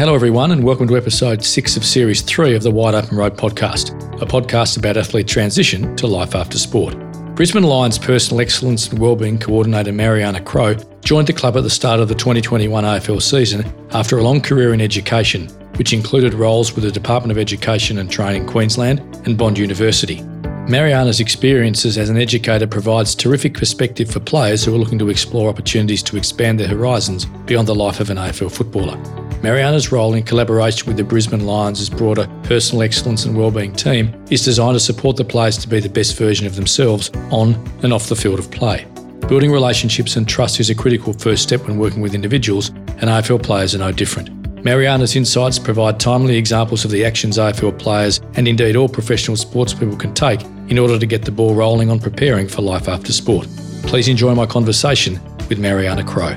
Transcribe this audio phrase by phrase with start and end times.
[0.00, 3.36] Hello, everyone, and welcome to episode six of series three of the Wide Open Road
[3.36, 3.92] podcast,
[4.22, 6.96] a podcast about athlete transition to life after sport.
[7.34, 10.74] Brisbane Lions Personal Excellence and Wellbeing Coordinator Marianna Crow
[11.04, 14.72] joined the club at the start of the 2021 AFL season after a long career
[14.72, 19.58] in education, which included roles with the Department of Education and Training Queensland and Bond
[19.58, 20.22] University.
[20.66, 25.50] Marianna's experiences as an educator provides terrific perspective for players who are looking to explore
[25.50, 29.19] opportunities to expand their horizons beyond the life of an AFL footballer.
[29.42, 34.44] Marianna's role in collaboration with the Brisbane Lions' broader personal excellence and wellbeing team is
[34.44, 38.08] designed to support the players to be the best version of themselves on and off
[38.08, 38.86] the field of play.
[39.28, 43.42] Building relationships and trust is a critical first step when working with individuals, and AFL
[43.42, 44.28] players are no different.
[44.62, 49.72] Marianna's insights provide timely examples of the actions AFL players and indeed all professional sports
[49.72, 53.10] people can take in order to get the ball rolling on preparing for life after
[53.10, 53.48] sport.
[53.84, 56.36] Please enjoy my conversation with Marianna Crow.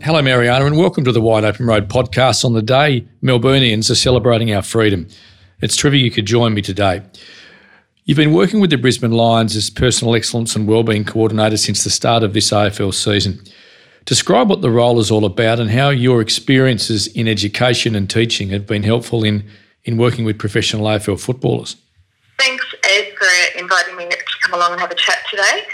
[0.00, 3.96] Hello, Marianna, and welcome to the Wide Open Road podcast on the day Melburnians are
[3.96, 5.08] celebrating our freedom.
[5.60, 7.02] It's terrific you could join me today.
[8.04, 11.90] You've been working with the Brisbane Lions as personal excellence and wellbeing coordinator since the
[11.90, 13.40] start of this AFL season.
[14.04, 18.50] Describe what the role is all about and how your experiences in education and teaching
[18.50, 19.44] have been helpful in,
[19.82, 21.74] in working with professional AFL footballers.
[22.38, 25.66] Thanks, Ed, for inviting me to come along and have a chat today.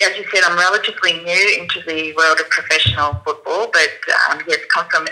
[0.00, 3.90] As you said, I'm relatively new into the world of professional football, but
[4.30, 5.08] um, yes, come from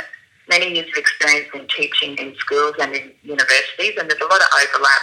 [0.49, 4.41] many years of experience in teaching in schools and in universities, and there's a lot
[4.41, 5.03] of overlap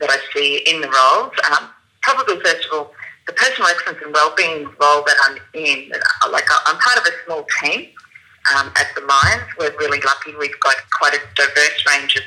[0.00, 1.32] that I see in the roles.
[1.52, 1.68] Um,
[2.02, 2.94] probably, first of all,
[3.26, 5.90] the personal excellence and wellbeing role that I'm in,
[6.32, 7.88] like I'm part of a small team
[8.56, 9.48] um, at the Lions.
[9.58, 10.34] We're really lucky.
[10.38, 12.22] We've got quite a diverse range of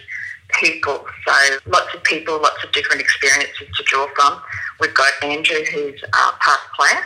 [0.59, 1.05] people.
[1.25, 4.41] So lots of people, lots of different experiences to draw from.
[4.79, 7.01] We've got Andrew, who's a past player,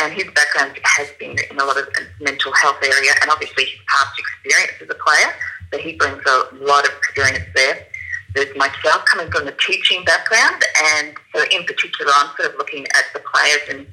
[0.00, 1.88] and his background has been in a lot of
[2.20, 5.32] mental health area, and obviously his past experience as a player.
[5.72, 7.86] So he brings a lot of experience there.
[8.34, 10.62] There's myself coming from the teaching background,
[10.96, 13.86] and so in particular, I'm sort of looking at the players and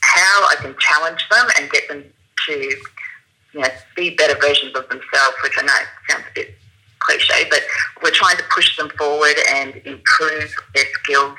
[0.00, 2.04] how I can challenge them and get them
[2.46, 5.74] to, you know, be better versions of themselves, which I know
[6.08, 6.54] sounds a bit
[7.00, 7.62] cliche, but
[8.02, 11.36] we're trying to push them forward and improve their skills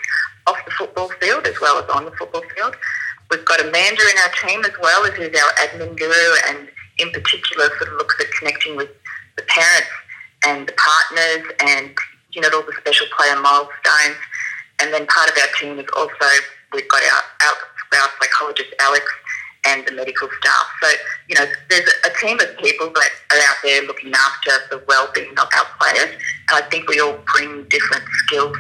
[0.48, 2.76] off the football field as well as on the football field.
[3.30, 6.68] We've got Amanda in our team as well, who's our admin guru, and
[6.98, 8.90] in particular, sort of looks at connecting with
[9.38, 9.90] the parents
[10.46, 11.96] and the partners and
[12.34, 14.20] you know, all the special player milestones.
[14.80, 16.28] And then part of our team is also,
[16.74, 17.56] we've got our, our,
[18.02, 19.06] our psychologist, Alex,
[19.66, 20.66] and the medical staff.
[20.82, 20.90] So,
[21.30, 25.32] you know, there's a team of people that are out there looking after the well-being
[25.32, 26.10] of our players.
[26.50, 28.58] And I think we all bring different skills.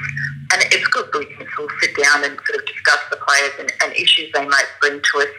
[0.53, 3.71] And it's good we can all sit down and sort of discuss the players and,
[3.83, 5.31] and issues they might bring to us.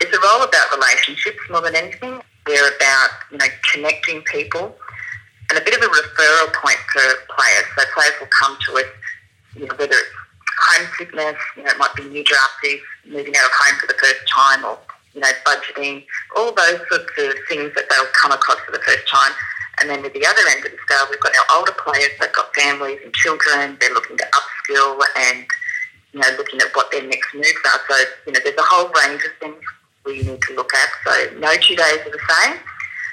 [0.00, 2.20] It's a role about relationships more than anything.
[2.46, 4.76] We're about, you know, connecting people
[5.50, 7.02] and a bit of a referral point for
[7.34, 7.64] players.
[7.76, 8.90] So players will come to us,
[9.54, 10.10] you know, whether it's
[10.62, 14.22] homesickness, you know, it might be new draftees moving out of home for the first
[14.30, 14.78] time or,
[15.14, 16.04] you know, budgeting,
[16.36, 19.32] all those sorts of things that they'll come across for the first time.
[19.80, 22.34] And then at the other end of the scale, we've got our older players that've
[22.34, 23.76] got families and children.
[23.80, 25.46] They're looking to upskill and,
[26.12, 27.80] you know, looking at what their next moves are.
[27.88, 27.96] So,
[28.26, 29.62] you know, there's a whole range of things
[30.04, 30.88] we need to look at.
[31.04, 32.58] So no two days are the same.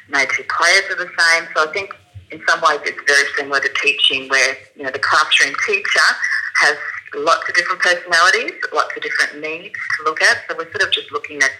[0.10, 1.48] No two players are the same.
[1.56, 1.94] So I think
[2.32, 6.10] in some ways it's very similar to teaching where, you know, the classroom teacher
[6.62, 6.78] has
[7.16, 10.38] lots of different personalities, lots of different needs to look at.
[10.48, 11.52] So we're sort of just looking at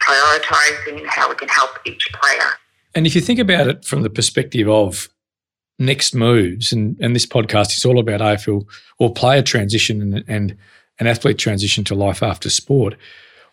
[0.00, 2.50] prioritising how we can help each player.
[2.94, 5.08] And if you think about it from the perspective of
[5.78, 8.66] next moves, and, and this podcast is all about AFL
[8.98, 10.56] or player transition and, and
[10.98, 12.96] an athlete transition to life after sport,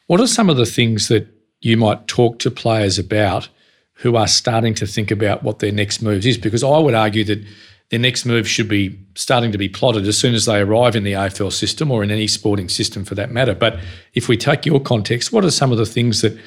[0.08, 1.28] what are some of the things that
[1.62, 3.50] you might talk to players about
[3.96, 6.38] who are starting to think about what their next moves is.
[6.38, 7.44] Because I would argue that
[7.90, 11.04] their next move should be starting to be plotted as soon as they arrive in
[11.04, 13.54] the AFL system or in any sporting system for that matter.
[13.54, 13.80] But
[14.14, 16.38] if we take your context, what are some of the things that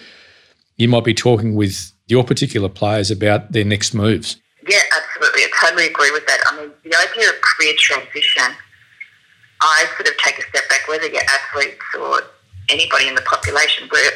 [0.77, 4.37] you might be talking with your particular players about their next moves?
[4.69, 5.43] Yeah, absolutely.
[5.43, 6.41] I totally agree with that.
[6.51, 8.57] I mean, the idea of career transition,
[9.63, 12.23] I sort of take a step back, whether you're athletes or
[12.71, 14.11] anybody in the population, where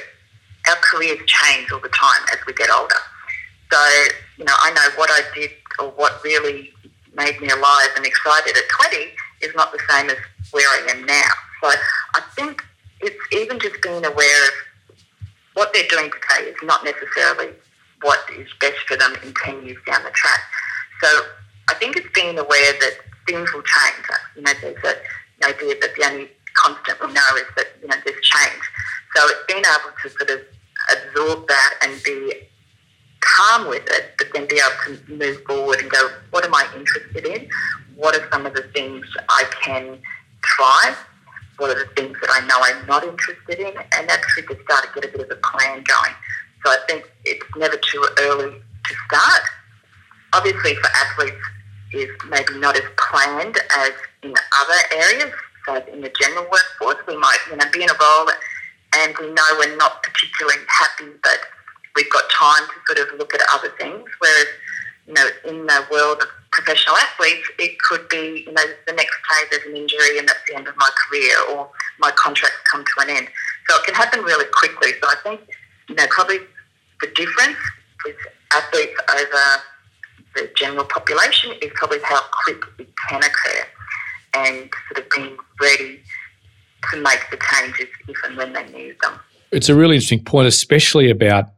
[0.69, 2.97] our careers change all the time as we get older.
[3.71, 3.79] So,
[4.39, 6.73] you know, I know what I did or what really
[7.17, 8.97] made me alive and excited at 20
[9.43, 10.17] is not the same as
[10.51, 11.31] where I am now.
[11.63, 11.71] So
[12.15, 12.63] I think
[13.01, 14.53] it's even just being aware of
[15.55, 17.55] what they're doing today is not necessarily
[18.03, 20.41] what is best for them in 10 years down the track.
[21.03, 21.09] So
[21.69, 22.93] I think it's being aware that
[23.27, 24.07] things will change.
[24.37, 27.97] You know, there's an idea that the only constant we know is that, you know,
[28.05, 28.63] there's change.
[29.15, 30.41] So it's being able to sort of
[30.93, 32.33] absorb that and be
[33.21, 36.67] calm with it, but then be able to move forward and go, what am I
[36.77, 37.49] interested in?
[37.97, 39.99] What are some of the things I can
[40.43, 40.95] try?
[41.59, 43.75] What are the things that I know I'm not interested in?
[43.77, 46.15] And actually to start to get a bit of a plan going.
[46.65, 49.43] So I think it's never too early to start.
[50.33, 51.43] Obviously for athletes
[51.93, 55.33] is maybe not as planned as in other areas.
[55.67, 58.31] So in the general workforce, we might, you know, be in a role
[58.97, 61.41] and we know we're not particularly happy, but
[61.97, 64.09] we've got time to sort of look at other things.
[64.19, 64.47] Whereas,
[65.07, 69.17] you know, in the world of professional athletes, it could be, you know, the next
[69.17, 72.85] day there's an injury and that's the end of my career or my contract's come
[72.85, 73.29] to an end.
[73.69, 74.93] So it can happen really quickly.
[75.01, 75.41] So I think,
[75.89, 76.39] you know, probably
[77.01, 77.59] the difference
[78.05, 78.17] with
[78.53, 79.63] athletes over
[80.35, 83.67] the general population is probably how quick it can occur
[84.35, 86.01] and sort of being ready
[86.91, 89.19] to make the changes if and when they need them.
[89.51, 91.51] It's a really interesting point, especially about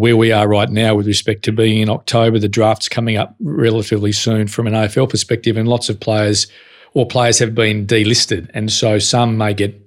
[0.00, 2.38] where we are right now with respect to being in October.
[2.38, 6.46] The draft's coming up relatively soon from an AFL perspective, and lots of players
[6.94, 8.50] or players have been delisted.
[8.54, 9.78] And so some may get,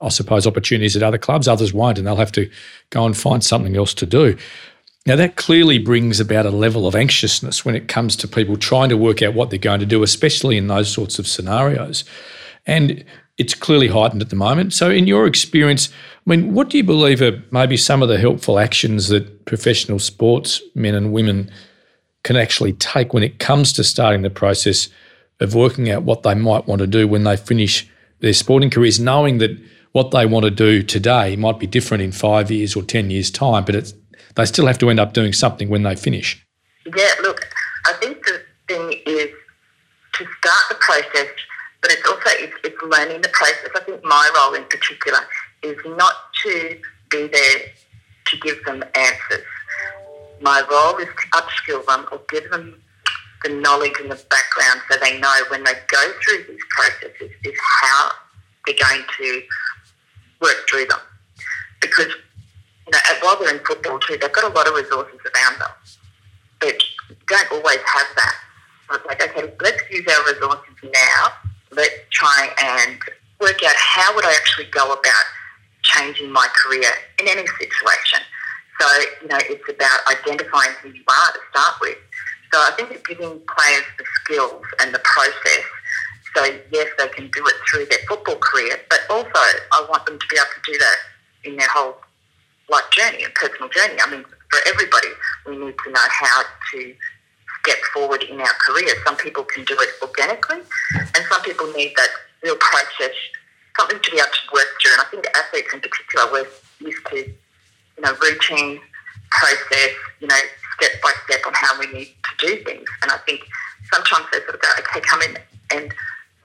[0.00, 2.48] I suppose, opportunities at other clubs, others won't, and they'll have to
[2.90, 4.36] go and find something else to do.
[5.04, 8.90] Now, that clearly brings about a level of anxiousness when it comes to people trying
[8.90, 12.04] to work out what they're going to do, especially in those sorts of scenarios.
[12.66, 13.04] And
[13.38, 14.72] it's clearly heightened at the moment.
[14.72, 15.88] So, in your experience,
[16.26, 19.98] I mean, what do you believe are maybe some of the helpful actions that professional
[19.98, 21.50] sports men and women
[22.22, 24.88] can actually take when it comes to starting the process
[25.38, 27.88] of working out what they might want to do when they finish
[28.20, 29.56] their sporting careers, knowing that
[29.92, 33.30] what they want to do today might be different in five years or 10 years'
[33.30, 33.92] time, but
[34.34, 36.44] they still have to end up doing something when they finish?
[36.84, 37.46] Yeah, look,
[37.86, 39.28] I think the thing is
[40.14, 41.28] to start the process
[41.82, 43.70] but it's also it's, it's learning the process.
[43.74, 45.20] I think my role in particular
[45.62, 46.14] is not
[46.44, 46.78] to
[47.10, 47.58] be there
[48.26, 49.44] to give them answers.
[50.40, 52.82] My role is to upskill them or give them
[53.44, 57.58] the knowledge and the background so they know when they go through these processes is
[57.80, 58.10] how
[58.66, 59.42] they're going to
[60.40, 60.98] work through them.
[61.80, 62.08] Because
[62.86, 65.70] you know, while they're in football too, they've got a lot of resources around them,
[66.60, 66.76] but
[67.28, 68.34] don't always have that.
[68.88, 71.26] So it's like, okay, let's use our resources now
[71.76, 72.98] let's try and
[73.40, 75.24] work out how would I actually go about
[75.82, 76.90] changing my career
[77.20, 78.20] in any situation.
[78.80, 78.86] So,
[79.22, 81.96] you know, it's about identifying who you are to start with.
[82.52, 85.64] So I think it's giving players the skills and the process.
[86.34, 90.18] So yes, they can do it through their football career, but also I want them
[90.18, 90.96] to be able to do that
[91.44, 91.96] in their whole
[92.68, 93.96] life journey and personal journey.
[94.02, 95.08] I mean, for everybody,
[95.46, 96.94] we need to know how to
[97.66, 98.94] step forward in our career.
[99.04, 100.60] Some people can do it organically,
[100.94, 102.08] and some people need that
[102.42, 103.14] real process,
[103.76, 104.92] something to be able to work through.
[104.92, 106.46] And I think athletes in particular, we're
[106.80, 108.80] used to, you know, routine,
[109.30, 109.90] process,
[110.20, 110.38] you know,
[110.78, 112.88] step by step on how we need to do things.
[113.02, 113.40] And I think
[113.92, 115.36] sometimes they sort of go, okay, come in
[115.72, 115.92] and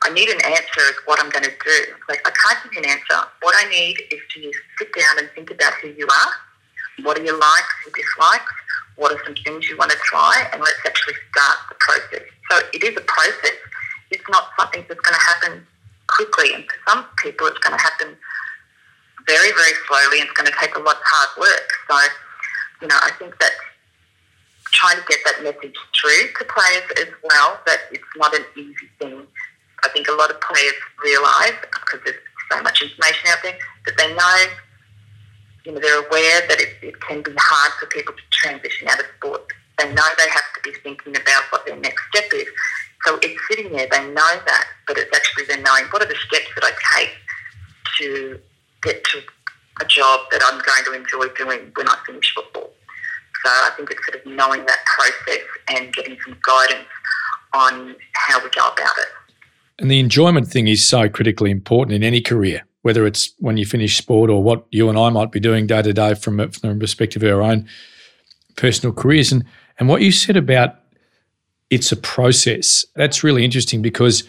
[0.03, 1.79] I need an answer of what I'm going to do.
[2.09, 3.27] Like, I can't give you an answer.
[3.41, 7.03] What I need is to sit down and think about who you are.
[7.05, 8.53] What are your likes and dislikes?
[9.01, 12.21] What are some things you want to try, and let's actually start the process.
[12.51, 13.57] So it is a process.
[14.11, 15.65] It's not something that's going to happen
[16.05, 18.13] quickly, and for some people, it's going to happen
[19.25, 21.67] very, very slowly, and it's going to take a lot of hard work.
[21.89, 21.97] So,
[22.85, 23.51] you know, I think that
[24.69, 28.87] trying to get that message through to players as well that it's not an easy
[28.99, 29.25] thing.
[29.83, 33.97] I think a lot of players realise because there's so much information out there that
[33.97, 34.37] they know
[35.65, 38.99] you know, they're aware that it, it can be hard for people to transition out
[38.99, 39.45] of sport.
[39.77, 42.47] They know they have to be thinking about what their next step is.
[43.05, 46.15] So it's sitting there, they know that, but it's actually then knowing what are the
[46.15, 47.13] steps that I take
[47.99, 48.39] to
[48.83, 49.21] get to
[49.81, 52.69] a job that I'm going to enjoy doing when I finish football.
[53.43, 56.87] So I think it's sort of knowing that process and getting some guidance
[57.53, 59.07] on how we go about it.
[59.79, 63.65] And the enjoyment thing is so critically important in any career whether it's when you
[63.65, 66.69] finish sport or what you and I might be doing day to day from, from
[66.69, 67.67] the perspective of our own
[68.55, 69.31] personal careers.
[69.31, 69.45] And,
[69.79, 70.75] and what you said about
[71.69, 74.25] it's a process, that's really interesting because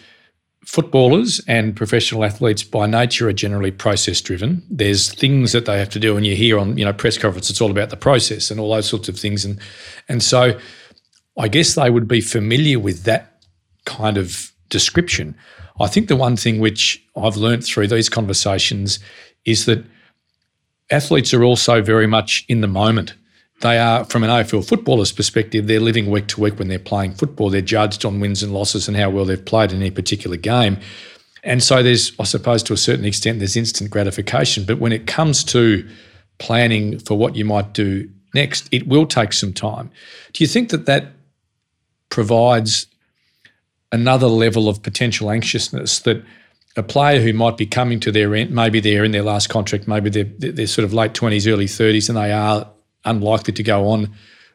[0.65, 4.63] footballers and professional athletes by nature are generally process driven.
[4.69, 7.49] There's things that they have to do, and you hear on you know press conference,
[7.49, 9.43] it's all about the process and all those sorts of things.
[9.43, 9.59] And
[10.07, 10.57] and so
[11.37, 13.43] I guess they would be familiar with that
[13.85, 15.37] kind of description.
[15.79, 18.99] I think the one thing which I've learnt through these conversations
[19.45, 19.85] is that
[20.91, 23.13] athletes are also very much in the moment.
[23.61, 27.13] They are, from an AFL footballer's perspective, they're living week to week when they're playing
[27.13, 27.49] football.
[27.49, 30.79] They're judged on wins and losses and how well they've played in any particular game.
[31.43, 34.65] And so there's, I suppose, to a certain extent, there's instant gratification.
[34.65, 35.87] But when it comes to
[36.39, 39.91] planning for what you might do next, it will take some time.
[40.33, 41.11] Do you think that that
[42.09, 42.87] provides
[43.93, 46.25] another level of potential anxiousness that
[46.75, 49.87] a player who might be coming to their end, maybe they're in their last contract,
[49.87, 52.67] maybe they're, they're sort of late 20s, early 30s, and they are
[53.05, 54.11] unlikely to go on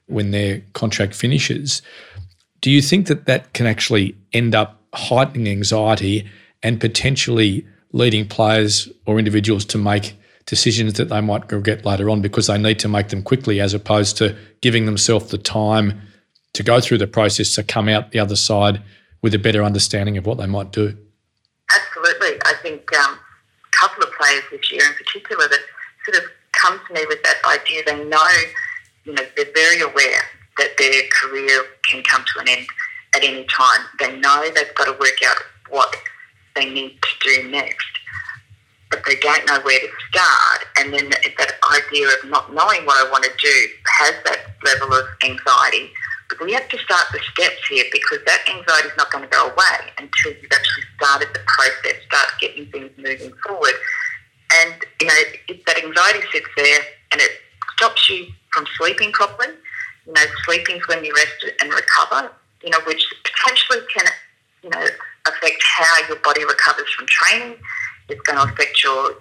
[0.07, 1.80] when their contract finishes.
[2.61, 6.28] Do you think that that can actually end up heightening anxiety
[6.64, 10.16] and potentially leading players or individuals to make
[10.47, 13.73] decisions that they might regret later on because they need to make them quickly as
[13.73, 16.00] opposed to giving themselves the time
[16.54, 18.83] to go through the process to come out the other side
[19.22, 20.96] with a better understanding of what they might do?
[21.75, 22.40] Absolutely.
[22.44, 25.60] I think um, a couple of players this year in particular that
[26.04, 27.82] sort of come to me with that idea.
[27.84, 28.28] They know,
[29.04, 30.22] you know, they're very aware
[30.58, 32.66] that their career can come to an end
[33.14, 33.80] at any time.
[33.98, 35.37] They know they've got to work out
[35.70, 35.94] what
[36.54, 37.87] they need to do next,
[38.90, 40.64] but they don't know where to start.
[40.78, 43.66] And then that idea of not knowing what I want to do
[44.00, 45.92] has that level of anxiety.
[46.44, 49.47] We have to start the steps here because that anxiety is not going to go
[49.47, 53.75] away until you've actually started the process, start getting things moving forward.
[54.61, 55.14] And, you know,
[55.49, 56.80] if that anxiety sits there
[57.12, 57.30] and it
[57.76, 59.54] stops you from sleeping properly,
[60.06, 62.30] you know, sleeping is when you rest and recover,
[62.62, 64.06] you know, which potentially can,
[64.62, 64.87] you know,
[65.26, 67.56] affect how your body recovers from training.
[68.08, 69.14] It's going to affect your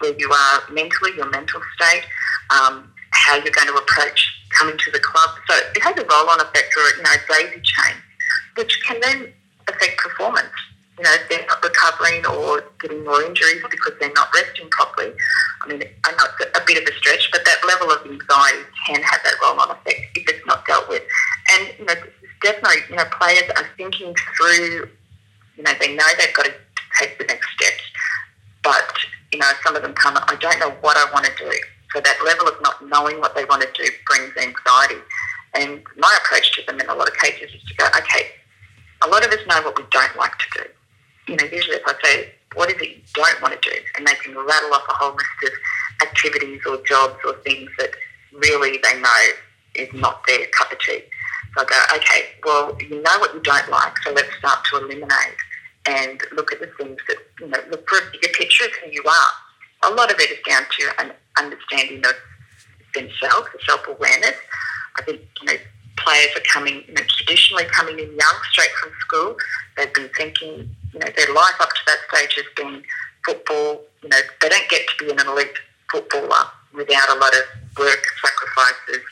[0.00, 2.04] where you are mentally, your mental state,
[2.50, 2.92] um,
[3.24, 5.30] how you're going to approach coming to the club.
[5.48, 7.96] So it has a roll-on effect or you know daisy chain,
[8.56, 9.32] which can then
[9.68, 10.54] affect performance.
[10.98, 15.10] You know, if they're not recovering or getting more injuries because they're not resting properly.
[15.62, 18.62] I mean, I know it's a bit of a stretch, but that level of anxiety
[18.86, 21.02] can have that roll-on effect if it's not dealt with.
[21.52, 21.94] And you know,
[22.42, 24.88] definitely, you know, players are thinking through
[25.56, 26.54] you know, they know they've got to
[26.98, 27.82] take the next steps,
[28.62, 28.98] but
[29.32, 30.16] you know, some of them come.
[30.16, 31.52] I don't know what I want to do.
[31.94, 35.00] So that level of not knowing what they want to do brings anxiety.
[35.54, 38.30] And my approach to them in a lot of cases is to go, okay,
[39.04, 41.32] a lot of us know what we don't like to do.
[41.32, 43.76] You know, usually if I say, what is it you don't want to do?
[43.96, 47.90] And they can rattle off a whole list of activities or jobs or things that
[48.32, 49.20] really they know
[49.76, 51.02] is not their cup of tea.
[51.56, 54.78] So I go, okay, well, you know what you don't like, so let's start to
[54.78, 55.38] eliminate
[55.86, 58.90] and look at the things that, you know, look for a bigger picture of who
[58.90, 59.32] you are.
[59.86, 62.14] A lot of it is down to an understanding of
[62.94, 64.36] themselves, self-awareness.
[64.96, 65.54] I think, you know,
[65.96, 69.36] players are coming, you know, traditionally coming in young, straight from school.
[69.76, 72.82] They've been thinking, you know, their life up to that stage has been
[73.24, 73.82] football.
[74.02, 75.58] You know, they don't get to be an elite
[75.90, 77.42] footballer without a lot of
[77.78, 79.04] work, sacrifices,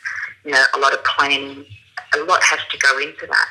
[0.44, 1.64] you know, a lot of planning,
[2.14, 3.48] a lot has to go into that.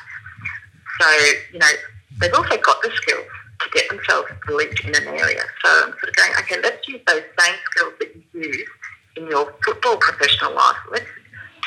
[1.00, 1.08] So,
[1.52, 1.72] you know,
[2.20, 3.26] they've also got the skills
[3.62, 5.42] to get themselves elite in an area.
[5.64, 8.68] So I'm sort of going, okay, let's use those same skills that you use
[9.16, 10.76] in your football professional life.
[10.90, 11.06] Let's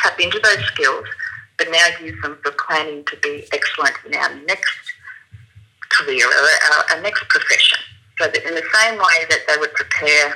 [0.01, 1.05] tap into those skills,
[1.57, 4.77] but now use them for planning to be excellent in our next
[5.89, 7.79] career or our, our next profession.
[8.19, 10.35] So that in the same way that they would prepare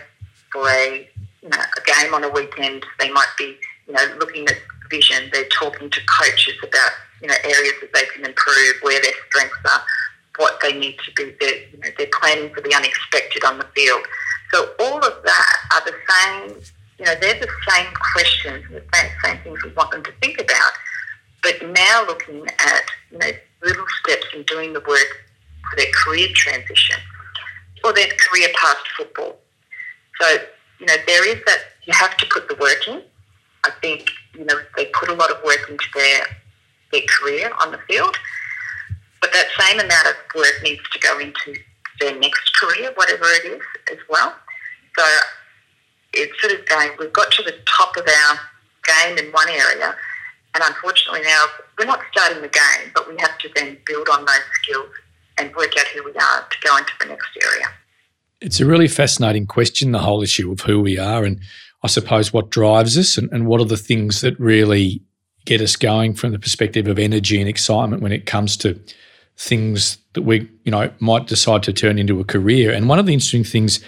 [0.52, 1.10] for a,
[1.42, 4.58] you know, a game on a weekend, they might be, you know, looking at
[4.90, 5.30] vision.
[5.32, 9.58] They're talking to coaches about you know areas that they can improve, where their strengths
[9.66, 9.82] are,
[10.40, 11.36] what they need to do.
[11.40, 14.02] They're, you know, they're planning for the unexpected on the field.
[14.54, 16.64] So all of that are the same.
[16.98, 20.42] You know, they're the same questions, the same, same things we want them to think
[20.42, 20.72] about.
[21.44, 23.32] But now looking at you know
[23.64, 25.26] little steps in doing the work
[25.70, 26.98] for their career transition
[27.84, 29.38] or their career past football.
[30.20, 30.38] So
[30.80, 33.02] you know there is that you have to put the work in.
[33.66, 36.26] I think you know they put a lot of work into their
[36.92, 38.18] their career on the field,
[39.30, 41.60] but that same amount of work needs to go into
[42.00, 44.34] their next career, whatever it is, as well.
[44.98, 45.06] So
[46.14, 46.92] it's sort of going.
[47.00, 48.40] We've got to the top of our
[48.86, 49.96] game in one area,
[50.56, 51.44] and unfortunately now
[51.78, 54.90] we're not starting the game, but we have to then build on those skills
[55.38, 57.66] and work out who we are to go into the next area.
[58.42, 61.40] It's a really fascinating question, the whole issue of who we are and
[61.82, 65.02] I suppose, what drives us and, and what are the things that really
[65.46, 68.80] get us going from the perspective of energy and excitement when it comes to
[69.40, 72.74] things that we, you know, might decide to turn into a career.
[72.74, 73.80] And one of the interesting things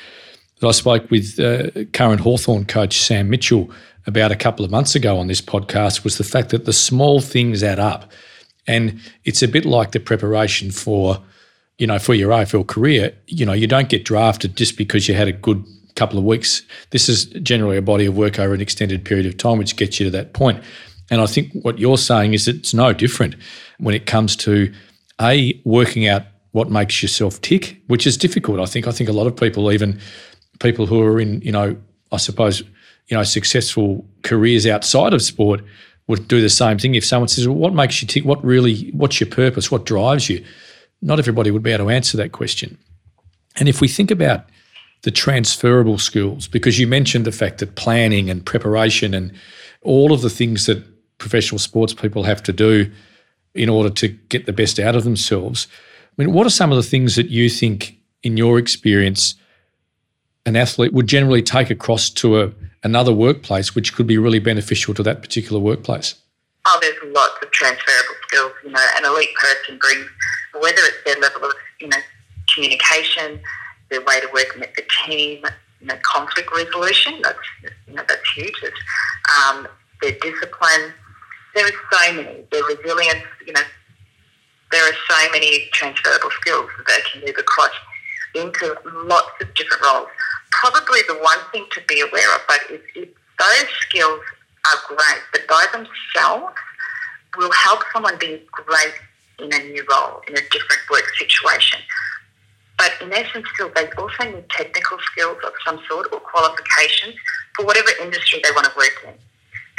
[0.62, 3.70] that I spoke with uh, current Hawthorn coach Sam Mitchell
[4.08, 7.20] about a couple of months ago on this podcast was the fact that the small
[7.20, 8.10] things add up.
[8.66, 11.22] And it's a bit like the preparation for,
[11.78, 13.14] you know, for your AFL career.
[13.28, 15.66] You know, you don't get drafted just because you had a good
[15.96, 16.62] couple of weeks.
[16.92, 20.00] This is generally a body of work over an extended period of time, which gets
[20.00, 20.64] you to that point.
[21.10, 23.36] And I think what you're saying is it's no different
[23.80, 24.74] when it comes to
[25.22, 28.60] a working out what makes yourself tick, which is difficult.
[28.60, 28.88] I think.
[28.88, 30.00] I think a lot of people, even
[30.60, 31.78] people who are in, you know,
[32.12, 32.64] I suppose
[33.12, 35.62] you know, successful careers outside of sport
[36.08, 36.96] would do the same thing.
[36.96, 38.24] If someone says, well, what makes you tick?
[38.24, 39.70] What really, what's your purpose?
[39.70, 40.44] What drives you?
[41.02, 42.78] Not everybody would be able to answer that question.
[43.58, 44.46] And if we think about
[45.02, 49.34] the transferable skills, because you mentioned the fact that planning and preparation and
[49.82, 50.82] all of the things that
[51.18, 52.90] professional sports people have to do
[53.54, 55.68] in order to get the best out of themselves.
[56.18, 59.36] I mean, what are some of the things that you think, in your experience,
[60.46, 62.52] an athlete would generally take across to a,
[62.84, 66.16] another workplace, which could be really beneficial to that particular workplace?
[66.66, 68.52] Oh, there's lots of transferable skills.
[68.64, 70.06] You know, an elite person brings,
[70.54, 71.98] whether it's their level of, you know,
[72.54, 73.40] communication,
[73.90, 75.44] their way to work with the team,
[75.80, 77.20] you know, conflict resolution.
[77.24, 77.40] That's
[77.88, 78.54] you know that's huge.
[78.64, 78.78] It's,
[79.38, 79.68] um,
[80.02, 80.94] their discipline.
[81.56, 82.44] There are so many.
[82.52, 83.26] Their resilience.
[83.46, 83.62] You know,
[84.72, 87.72] there are so many transferable skills that they can move across
[88.36, 90.08] into lots of different roles.
[90.52, 94.20] Probably the one thing to be aware of, but if those skills
[94.68, 96.54] are great, but by themselves
[97.38, 98.94] will help someone be great
[99.40, 101.80] in a new role, in a different work situation.
[102.78, 107.16] But in essence, still, they also need technical skills of some sort or qualifications
[107.56, 109.14] for whatever industry they want to work in.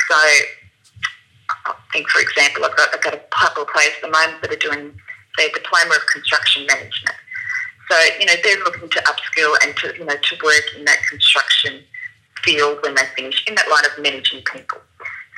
[0.09, 0.17] So,
[1.93, 4.53] think, for example, I've got, I've got a couple of players at the moment that
[4.53, 4.97] are doing
[5.39, 7.17] their diploma of construction management.
[7.91, 10.99] So, you know, they're looking to upskill and to, you know, to work in that
[11.09, 11.83] construction
[12.43, 14.79] field when they finish in that line of managing people.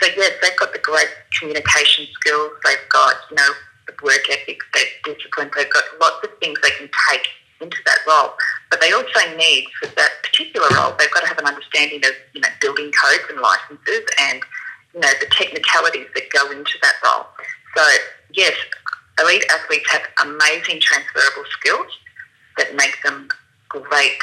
[0.00, 1.08] So, yes, they've got the great
[1.38, 2.50] communication skills.
[2.64, 3.50] They've got, you know,
[3.86, 5.50] the work ethic, they've discipline.
[5.56, 7.26] They've got lots of things they can take
[7.60, 8.34] into that role.
[8.70, 12.12] But they also need, for that particular role, they've got to have an understanding of,
[12.34, 14.42] you know, building codes and licenses and,
[14.94, 17.26] you know, the technicalities that go into that role.
[17.76, 17.82] So,
[18.32, 18.54] yes,
[19.20, 21.86] elite athletes have amazing transferable skills
[22.56, 23.28] that make them
[23.68, 24.18] great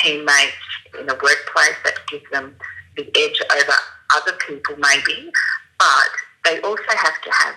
[0.00, 0.52] teammates
[0.98, 2.54] in the workplace that gives them
[2.96, 3.74] the edge over
[4.14, 5.30] other people maybe,
[5.78, 6.10] but
[6.44, 7.54] they also have to have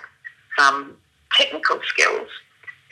[0.58, 0.96] some
[1.32, 2.28] technical skills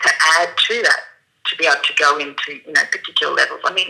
[0.02, 1.00] to add to that
[1.46, 3.60] to be able to go into you know particular levels.
[3.64, 3.88] I mean,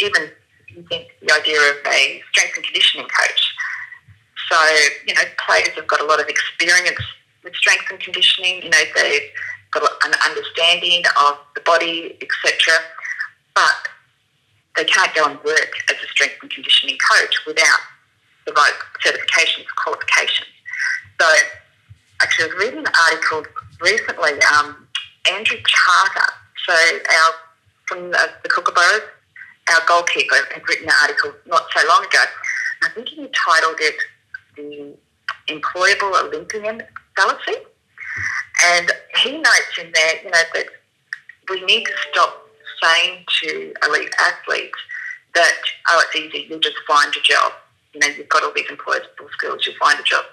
[0.00, 0.30] even
[0.68, 3.54] you think the idea of a strength and conditioning coach.
[4.50, 4.58] So
[5.06, 7.00] you know, players have got a lot of experience
[7.42, 8.62] with strength and conditioning.
[8.62, 9.30] You know, they've
[9.70, 12.74] got an understanding of the body, etc.
[13.54, 13.88] But
[14.76, 17.80] they can't go and work as a strength and conditioning coach without
[18.46, 18.72] the right
[19.04, 20.48] certifications, qualifications.
[21.20, 21.28] So,
[22.20, 23.44] actually, I was reading an article
[23.80, 24.32] recently.
[24.52, 24.88] Um,
[25.30, 26.32] Andrew Charter
[26.66, 27.32] so our
[27.86, 29.04] from the, the Kookaburras,
[29.74, 32.24] our goalkeeper had written an article not so long ago.
[32.82, 33.96] I think he titled it
[34.56, 34.96] "The
[35.48, 36.82] Employable Olympian
[37.16, 37.56] Fallacy,"
[38.64, 40.66] and he notes in there, you know, that
[41.48, 42.46] we need to stop
[42.82, 44.78] saying to elite athletes
[45.34, 45.56] that
[45.90, 47.52] oh, it's easy, you'll just find a job.
[47.92, 50.24] You know, you've got all these employable skills, you'll find a job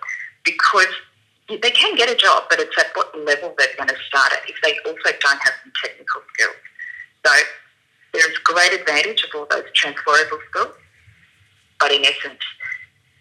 [0.44, 0.88] because
[1.48, 4.50] they can get a job, but it's at what level they're going to start at
[4.50, 6.56] if they also don't have some technical skills.
[7.26, 7.32] So
[8.14, 10.76] there is great advantage of all those transferable skills,
[11.80, 12.42] but in essence,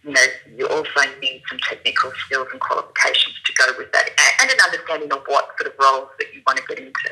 [0.04, 0.24] you know,
[0.56, 4.08] you also need some technical skills and qualifications to go with that,
[4.40, 7.10] and an understanding of what sort of roles that you want to get into.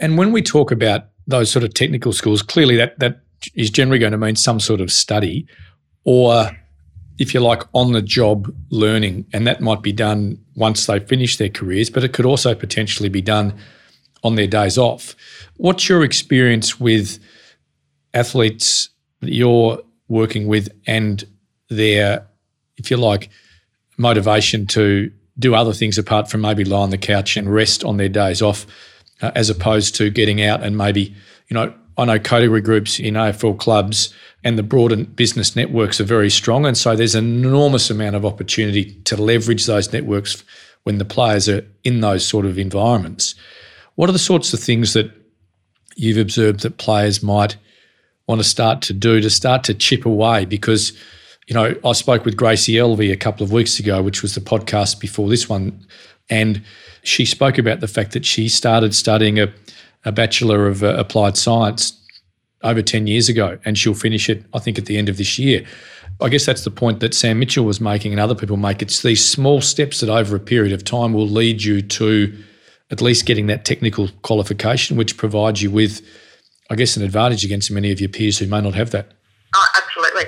[0.00, 3.20] And when we talk about those sort of technical skills, clearly that that
[3.54, 5.46] is generally going to mean some sort of study
[6.04, 6.50] or
[7.18, 9.26] if you like, on the job learning.
[9.32, 13.08] And that might be done once they finish their careers, but it could also potentially
[13.08, 13.56] be done
[14.24, 15.14] on their days off.
[15.56, 17.18] What's your experience with
[18.14, 18.88] athletes
[19.20, 21.24] that you're working with and
[21.72, 22.26] their,
[22.76, 23.30] if you like,
[23.98, 27.96] motivation to do other things apart from maybe lie on the couch and rest on
[27.96, 28.66] their days off,
[29.20, 31.14] uh, as opposed to getting out and maybe,
[31.48, 36.04] you know, I know category groups in AFL clubs and the broader business networks are
[36.04, 36.66] very strong.
[36.66, 40.42] And so there's an enormous amount of opportunity to leverage those networks
[40.84, 43.34] when the players are in those sort of environments.
[43.94, 45.10] What are the sorts of things that
[45.96, 47.56] you've observed that players might
[48.26, 50.44] want to start to do to start to chip away?
[50.44, 50.92] Because,
[51.46, 54.40] you know, I spoke with Gracie Elvey a couple of weeks ago, which was the
[54.40, 55.86] podcast before this one,
[56.30, 56.62] and
[57.02, 59.52] she spoke about the fact that she started studying a
[60.04, 61.98] a Bachelor of uh, Applied Science
[62.62, 65.38] over 10 years ago, and she'll finish it, I think, at the end of this
[65.38, 65.64] year.
[66.20, 68.82] I guess that's the point that Sam Mitchell was making and other people make.
[68.82, 72.36] It's these small steps that over a period of time will lead you to
[72.90, 76.06] at least getting that technical qualification, which provides you with,
[76.70, 79.12] I guess, an advantage against many of your peers who may not have that.
[79.54, 80.24] Oh, absolutely.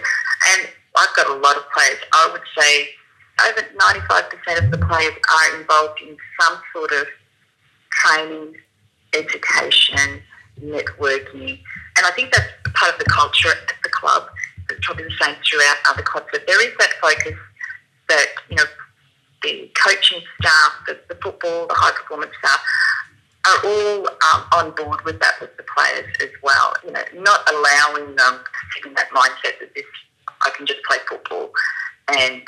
[0.53, 1.99] And I've got a lot of players.
[2.13, 2.89] I would say
[3.49, 7.07] over 95% of the players are involved in some sort of
[7.91, 8.55] training
[9.13, 10.23] education,
[10.61, 11.59] networking.
[11.97, 14.29] And I think that's part of the culture at the club.
[14.69, 17.39] The probably the same throughout other clubs, but there is that focus
[18.09, 18.65] that, you know,
[19.43, 22.61] the coaching staff, the, the football, the high performance staff
[23.47, 26.75] are all um, on board with that with the players as well.
[26.85, 29.85] You know, not allowing them to sit in that mindset that this
[30.45, 31.51] I can just play football
[32.09, 32.43] and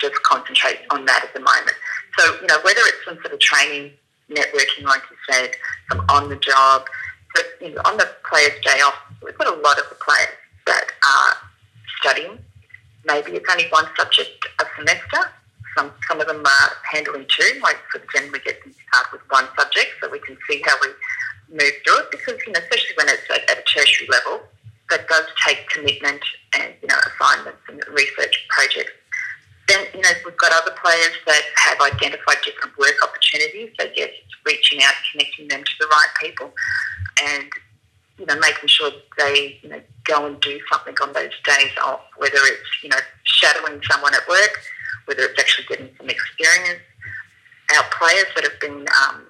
[0.00, 1.76] just concentrate on that at the moment.
[2.18, 3.92] So, you know, whether it's some sort of training,
[4.30, 5.50] networking, like you said,
[5.90, 6.86] some on the job,
[7.34, 10.34] but you know, on the players' day off, we've got a lot of the players
[10.66, 11.36] that are
[12.00, 12.38] studying.
[13.04, 15.30] Maybe it's only one subject a semester.
[15.76, 17.60] Some some of them are handling two.
[17.62, 20.62] Like for the we get them to start with one subject so we can see
[20.64, 20.88] how we
[21.50, 22.10] move through it.
[22.10, 24.42] Because you know, especially when it's at, at a tertiary level,
[24.90, 26.20] that does take commitment
[26.54, 28.92] and you know assignments and research projects.
[29.68, 33.70] Then you know we've got other players that have identified different work opportunities.
[33.78, 36.52] So yes, it's reaching out, connecting them to the right people,
[37.22, 37.48] and
[38.18, 42.00] you know making sure they you know go and do something on those days off.
[42.16, 44.58] Whether it's you know shadowing someone at work,
[45.04, 46.80] whether it's actually getting some experience.
[47.76, 49.26] Our players that have been um,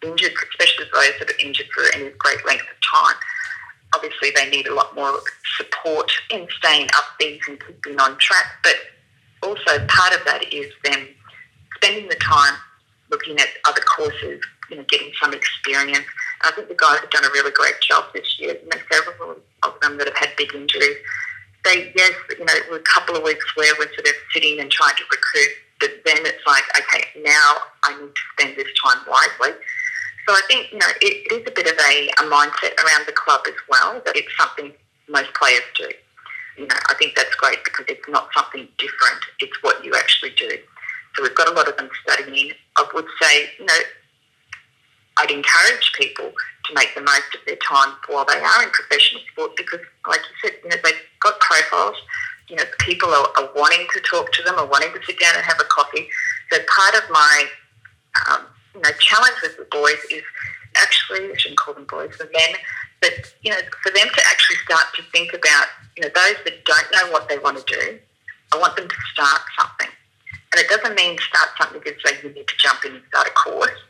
[0.00, 3.16] injured, especially those that are injured for any great length of time,
[3.96, 5.18] obviously they need a lot more
[5.56, 8.46] support in staying upbeat and keeping on track.
[8.62, 8.76] But
[9.42, 11.08] also part of that is them
[11.76, 12.54] spending the time
[13.10, 16.06] looking at other courses, you know, getting some experience.
[16.42, 18.56] I think the guys have done a really great job this year.
[18.62, 20.96] You know, several of them that have had big injuries.
[21.64, 24.60] They, yes, you know, it was a couple of weeks where we're sort of sitting
[24.60, 28.68] and trying to recruit, but then it's like, okay, now I need to spend this
[28.84, 29.56] time wisely.
[30.28, 33.06] So I think, you know, it, it is a bit of a, a mindset around
[33.06, 34.72] the club as well, that it's something
[35.08, 35.88] most players do.
[36.58, 39.22] You know, I think that's great because it's not something different.
[39.40, 40.50] It's what you actually do.
[41.14, 42.52] So we've got a lot of them studying.
[42.76, 43.80] I would say, you know,
[45.18, 49.22] I'd encourage people to make the most of their time while they are in professional
[49.32, 51.96] sport because, like you said, you know, they've got profiles.
[52.48, 55.36] You know, people are, are wanting to talk to them, are wanting to sit down
[55.36, 56.08] and have a coffee.
[56.50, 57.44] So part of my
[58.30, 60.22] um, you know, challenge with the boys is
[60.76, 62.56] actually, I shouldn't call them boys, the men,
[63.00, 66.64] but, you know, for them to actually start to think about, you know, those that
[66.64, 67.98] don't know what they want to do,
[68.52, 69.88] I want them to start something.
[70.52, 73.26] And it doesn't mean start something because like you need to jump in and start
[73.26, 73.80] a course.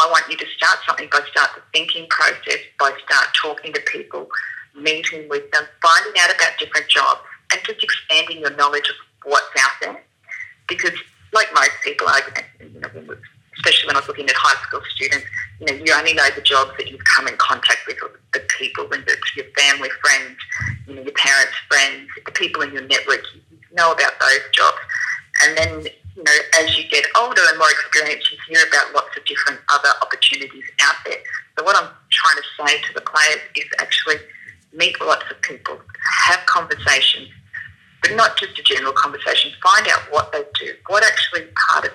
[0.00, 3.80] I want you to start something by start the thinking process, by start talking to
[3.80, 4.28] people,
[4.76, 7.20] meeting with them, finding out about different jobs,
[7.52, 10.02] and just expanding your knowledge of what's out there.
[10.68, 10.92] Because,
[11.32, 12.22] like most people, I,
[12.60, 13.16] you know,
[13.56, 15.26] especially when I was looking at high school students,
[15.60, 18.40] you know, you only know the jobs that you've come in contact with, or the
[18.58, 20.36] people, and the, your family, friends,
[20.86, 23.22] you know, your parents, friends, the people in your network.
[23.32, 24.78] You know about those jobs,
[25.42, 25.86] and then
[26.16, 29.60] you know, as you get older and more experienced, you hear about lots of different
[29.72, 31.18] other opportunities out there.
[31.58, 34.16] So what I'm trying to say to the players is actually
[34.72, 35.80] meet lots of people,
[36.26, 37.28] have conversations,
[38.02, 39.52] but not just a general conversation.
[39.62, 41.92] Find out what they do, what actually part of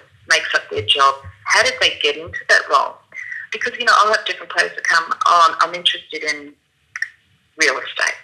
[1.50, 2.96] how did they get into that role?
[3.52, 6.54] Because, you know, I'll have different players that come, oh, I'm interested in
[7.58, 8.20] real estate.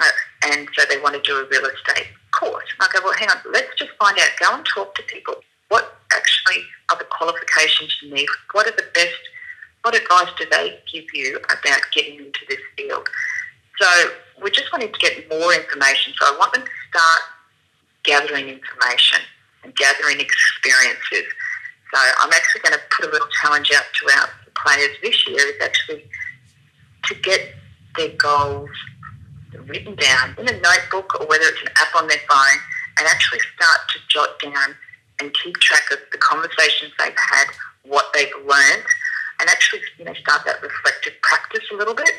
[0.00, 0.04] Uh,
[0.52, 2.64] and so they want to do a real estate course.
[2.78, 5.34] And I go, well, hang on, let's just find out, go and talk to people.
[5.68, 8.28] What actually are the qualifications you need?
[8.52, 9.18] What are the best,
[9.82, 13.08] what advice do they give you about getting into this field?
[13.80, 14.10] So
[14.42, 16.14] we just wanted to get more information.
[16.20, 17.22] So I want them to start
[18.04, 19.20] gathering information
[19.64, 21.32] and gathering experiences
[21.92, 25.40] so I'm actually going to put a little challenge out to our players this year
[25.40, 26.04] is actually
[27.04, 27.54] to get
[27.96, 28.70] their goals
[29.66, 32.58] written down in a notebook or whether it's an app on their phone
[32.98, 34.76] and actually start to jot down
[35.20, 37.48] and keep track of the conversations they've had,
[37.84, 38.86] what they've learned,
[39.40, 42.10] and actually you know start that reflective practice a little bit.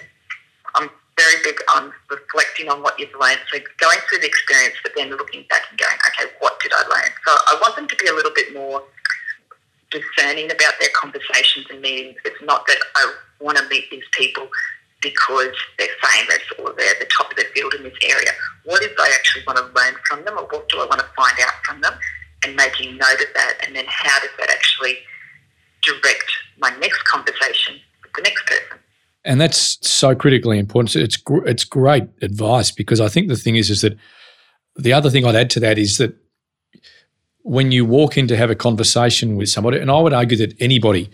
[0.76, 3.40] I'm very big on reflecting on what you've learned.
[3.52, 6.82] So going through the experience, but then looking back and going, okay, what did I
[6.88, 7.12] learn?
[7.26, 8.84] So I want them to be a little bit more
[9.92, 12.18] discerning about their conversations and meetings.
[12.26, 14.48] It's not that I want to meet these people
[15.02, 18.32] because they're famous or they're at the top of the field in this area.
[18.66, 21.08] What is I actually want to learn from them or what do I want to
[21.16, 21.94] find out from them?
[22.44, 24.98] And making note of that and then how does that actually
[25.84, 28.80] direct my next conversation with the next person?
[29.24, 30.96] And that's so critically important.
[30.96, 33.96] It's it's great advice because I think the thing is is that
[34.76, 36.16] the other thing I'd add to that is that
[37.44, 40.56] when you walk in to have a conversation with somebody, and I would argue that
[40.60, 41.10] anybody,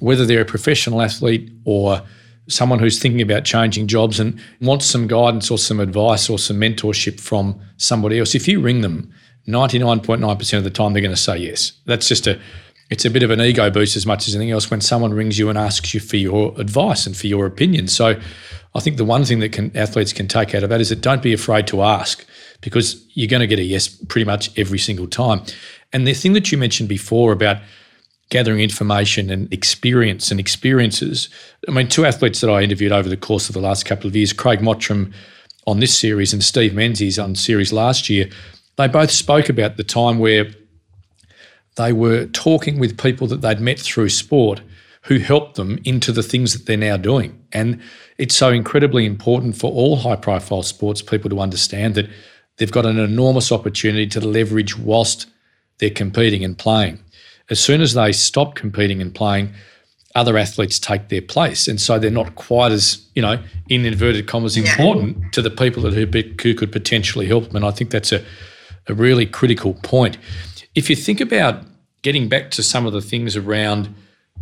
[0.00, 2.02] whether they're a professional athlete or
[2.48, 6.56] someone who's thinking about changing jobs and wants some guidance or some advice or some
[6.56, 9.12] mentorship from somebody else, if you ring them,
[9.48, 11.72] 99.9% of the time they're going to say yes.
[11.86, 12.40] That's just a
[12.88, 15.38] it's a bit of an ego boost as much as anything else when someone rings
[15.38, 17.88] you and asks you for your advice and for your opinion.
[17.88, 18.20] So
[18.76, 21.00] I think the one thing that can, athletes can take out of that is that
[21.00, 22.24] don't be afraid to ask
[22.60, 25.42] because you're going to get a yes pretty much every single time.
[25.92, 27.58] And the thing that you mentioned before about
[28.30, 31.28] gathering information and experience and experiences.
[31.68, 34.16] I mean, two athletes that I interviewed over the course of the last couple of
[34.16, 35.12] years, Craig Mottram
[35.66, 38.28] on this series and Steve Menzies on series last year,
[38.76, 40.46] they both spoke about the time where
[41.76, 44.60] they were talking with people that they'd met through sport
[45.02, 47.40] who helped them into the things that they're now doing.
[47.52, 47.80] And
[48.18, 52.08] it's so incredibly important for all high profile sports people to understand that
[52.56, 55.26] they've got an enormous opportunity to leverage whilst
[55.78, 56.98] they're competing and playing.
[57.50, 59.52] As soon as they stop competing and playing,
[60.14, 61.68] other athletes take their place.
[61.68, 63.38] And so they're not quite as, you know,
[63.68, 67.56] in inverted commas, important to the people that who, who could potentially help them.
[67.56, 68.24] And I think that's a,
[68.86, 70.16] a really critical point.
[70.74, 71.64] If you think about
[72.00, 73.94] getting back to some of the things around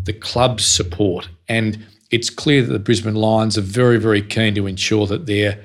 [0.04, 4.68] the club's support, and it's clear that the Brisbane Lions are very, very keen to
[4.68, 5.58] ensure that their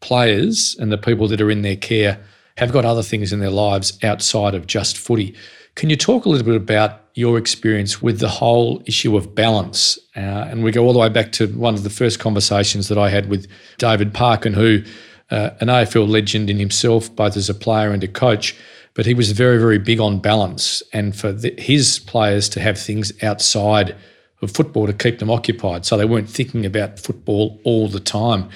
[0.00, 2.18] players and the people that are in their care
[2.56, 5.34] have got other things in their lives outside of just footy.
[5.76, 9.98] Can you talk a little bit about your experience with the whole issue of balance?
[10.16, 12.98] Uh, and we go all the way back to one of the first conversations that
[12.98, 13.46] I had with
[13.78, 14.82] David Parkin, who
[15.30, 18.56] uh, an AFL legend in himself, both as a player and a coach,
[18.94, 22.78] but he was very, very big on balance and for the, his players to have
[22.78, 23.96] things outside
[24.42, 28.48] of football to keep them occupied so they weren't thinking about football all the time.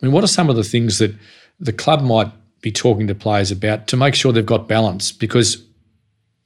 [0.00, 1.14] I mean, what are some of the things that
[1.58, 2.32] the club might
[2.62, 5.12] be talking to players about to make sure they've got balance?
[5.12, 5.62] Because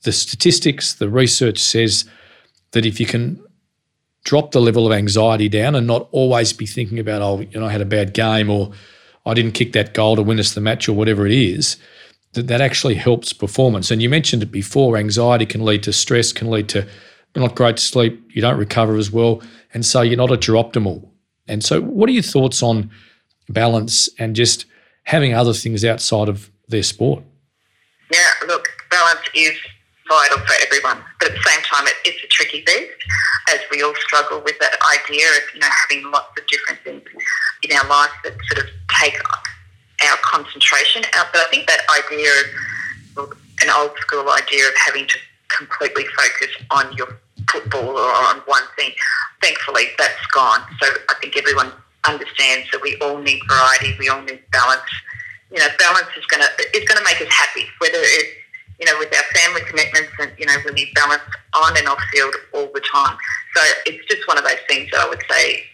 [0.03, 2.05] the statistics, the research says
[2.73, 3.43] that if you can
[4.25, 7.67] drop the level of anxiety down and not always be thinking about, oh, you know,
[7.67, 8.73] I had a bad game or
[9.27, 11.77] I didn't kick that goal to win us the match or whatever it is,
[12.33, 13.91] that that actually helps performance.
[13.91, 16.87] And you mentioned it before, anxiety can lead to stress, can lead to
[17.37, 21.09] not great sleep, you don't recover as well, and so you're not at your optimal.
[21.49, 22.91] And so what are your thoughts on
[23.49, 24.67] balance and just
[25.05, 27.23] having other things outside of their sport?
[28.11, 29.55] Yeah, look, balance is
[30.09, 31.03] vital for everyone.
[31.19, 32.93] But at the same time, it, it's a tricky beast
[33.53, 37.03] as we all struggle with that idea of, you know, having lots of different things
[37.63, 39.17] in our life that sort of take
[40.03, 41.27] our concentration out.
[41.33, 42.31] But I think that idea
[43.17, 45.17] of an old school idea of having to
[45.49, 48.93] completely focus on your football or on one thing,
[49.43, 50.61] thankfully that's gone.
[50.81, 51.73] So I think everyone
[52.07, 54.91] understands that we all need variety, we all need balance.
[55.51, 58.45] You know, balance is gonna is gonna make us happy, whether it's
[58.81, 61.23] you know, with our family commitments and, you know, we need balance
[61.55, 63.17] on and off field all the time.
[63.55, 65.65] So it's just one of those things that I would say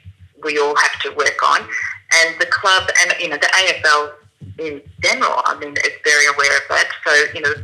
[0.42, 1.60] we all have to work on.
[1.60, 4.12] And the club and, you know, the AFL
[4.58, 6.88] in general, I mean, is very aware of that.
[7.06, 7.54] So, you know,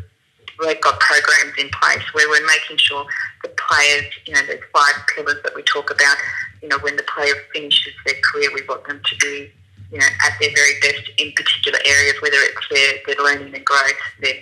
[0.59, 3.05] we've got programs in place where we're making sure
[3.42, 6.16] the players, you know, there's five pillars that we talk about.
[6.62, 9.51] You know, when the player finishes their career, we want them to be
[9.92, 13.64] you know, at their very best in particular areas, whether it's their, their learning and
[13.64, 14.35] growth, their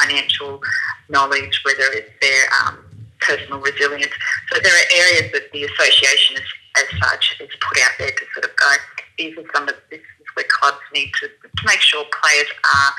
[0.00, 0.60] financial
[1.08, 2.78] knowledge, whether it's their um,
[3.20, 4.12] personal resilience.
[4.52, 6.48] So there are areas that the association is,
[6.78, 8.72] as such is put out there to sort of go,
[9.18, 12.92] these are some of this is where clubs need to, to make sure players are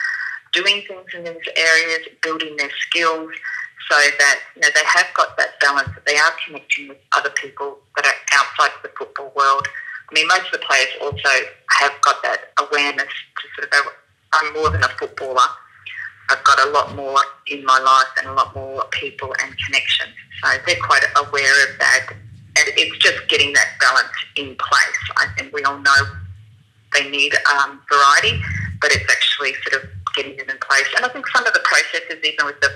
[0.57, 3.31] doing things in these areas, building their skills
[3.89, 7.29] so that you know they have got that balance, that they are connecting with other
[7.31, 9.67] people that are outside the football world
[10.09, 11.29] I mean, most of the players also
[11.79, 13.91] have got that awareness to sort of go,
[14.33, 15.47] I'm more than a footballer.
[16.29, 20.13] I've got a lot more in my life and a lot more people and connections.
[20.41, 22.07] So they're quite aware of that.
[22.11, 25.01] And it's just getting that balance in place.
[25.17, 26.01] I think we all know
[26.93, 28.41] they need um, variety,
[28.79, 30.89] but it's actually sort of getting it in place.
[30.95, 32.69] And I think some of the processes, even with the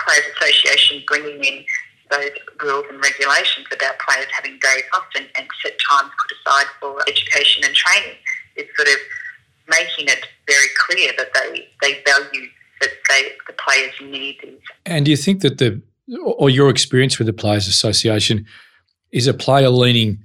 [0.00, 1.64] Players Association bringing in
[2.10, 2.30] those
[2.62, 6.98] rules and regulations about players having days off and, and set times put aside for
[7.06, 8.16] education and training
[8.56, 8.96] is sort of
[9.68, 12.48] making it very clear that they, they value
[12.80, 14.58] that they, the players need these.
[14.86, 15.80] And do you think that the,
[16.24, 18.46] or your experience with the Players Association,
[19.12, 20.18] is a player leaning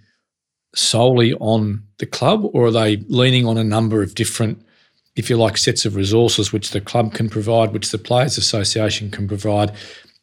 [0.76, 4.64] solely on the club or are they leaning on a number of different
[5.15, 9.10] if you like sets of resources which the club can provide which the players association
[9.10, 9.71] can provide.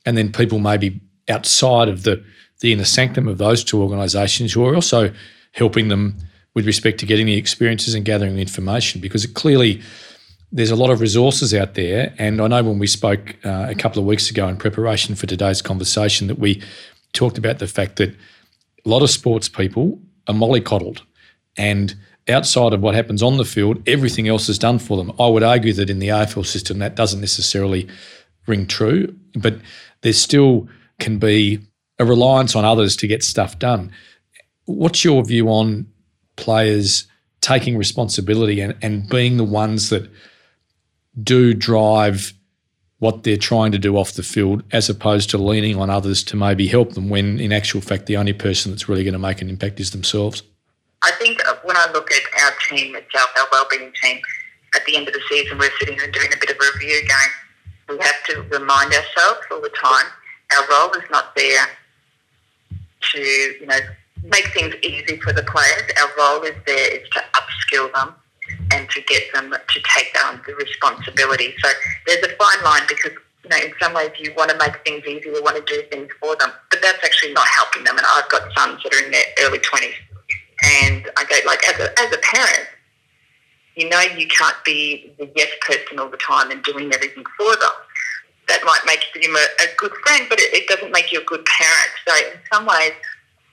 [0.05, 2.22] And then people maybe outside of the
[2.61, 5.12] the inner sanctum of those two organisations who are also
[5.52, 6.16] helping them
[6.55, 9.00] with respect to getting the experiences and gathering the information.
[9.00, 9.83] Because clearly
[10.52, 12.14] there's a lot of resources out there.
[12.18, 15.26] And I know when we spoke uh, a couple of weeks ago in preparation for
[15.26, 16.62] today's conversation that we
[17.12, 21.00] talked about the fact that a lot of sports people are mollycoddled.
[21.57, 21.94] And
[22.28, 25.42] outside of what happens on the field everything else is done for them I would
[25.42, 27.88] argue that in the AFL system that doesn't necessarily
[28.46, 29.56] ring true but
[30.02, 31.61] there still can be
[31.98, 33.90] a reliance on others to get stuff done.
[34.66, 35.87] What's your view on
[36.37, 37.06] players
[37.40, 40.08] taking responsibility and, and being the ones that
[41.22, 42.32] do drive
[42.98, 46.37] what they're trying to do off the field as opposed to leaning on others to
[46.37, 49.42] maybe help them when in actual fact the only person that's really going to make
[49.42, 50.42] an impact is themselves?
[51.04, 54.20] I think uh, when I look at our team itself, our wellbeing team,
[54.74, 57.08] at the end of the season we're sitting and doing a bit of a review
[57.08, 60.06] going, we have to remind ourselves all the time
[60.56, 61.66] our role is not there
[63.12, 63.78] to, you know,
[64.24, 65.82] make things easy for the players.
[66.00, 68.14] Our role is there is to upskill them
[68.72, 71.54] and to get them to take on the responsibility.
[71.62, 71.70] So
[72.06, 73.12] there's a fine line because
[73.44, 75.82] you know in some ways you want to make things easy, you want to do
[75.90, 77.96] things for them, but that's actually not helping them.
[77.96, 79.94] And I've got sons that are in their early twenties,
[80.62, 82.68] and I go like as a as a parent,
[83.77, 87.57] you know you can't be the yes person all the time and doing everything for
[87.57, 87.77] them.
[88.48, 91.25] That might make you a, a good friend, but it, it doesn't make you a
[91.25, 91.90] good parent.
[92.07, 92.92] So in some ways,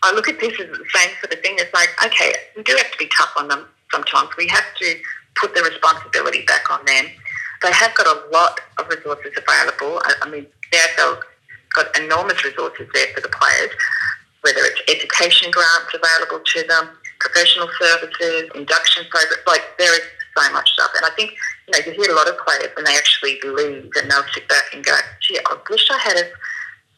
[0.01, 1.55] I look at this as the same sort of thing.
[1.57, 4.29] It's like, okay, we do have to be tough on them sometimes.
[4.37, 4.95] We have to
[5.35, 7.05] put the responsibility back on them.
[7.61, 10.01] They have got a lot of resources available.
[10.03, 11.21] I, I mean, the AFL
[11.75, 13.71] got enormous resources there for the players,
[14.41, 20.05] whether it's education grants available to them, professional services, induction programs, like there is
[20.37, 20.91] so much stuff.
[20.95, 21.31] And I think,
[21.67, 24.47] you know, you hear a lot of players when they actually leave and they'll sit
[24.47, 26.31] back and go, gee, I wish I had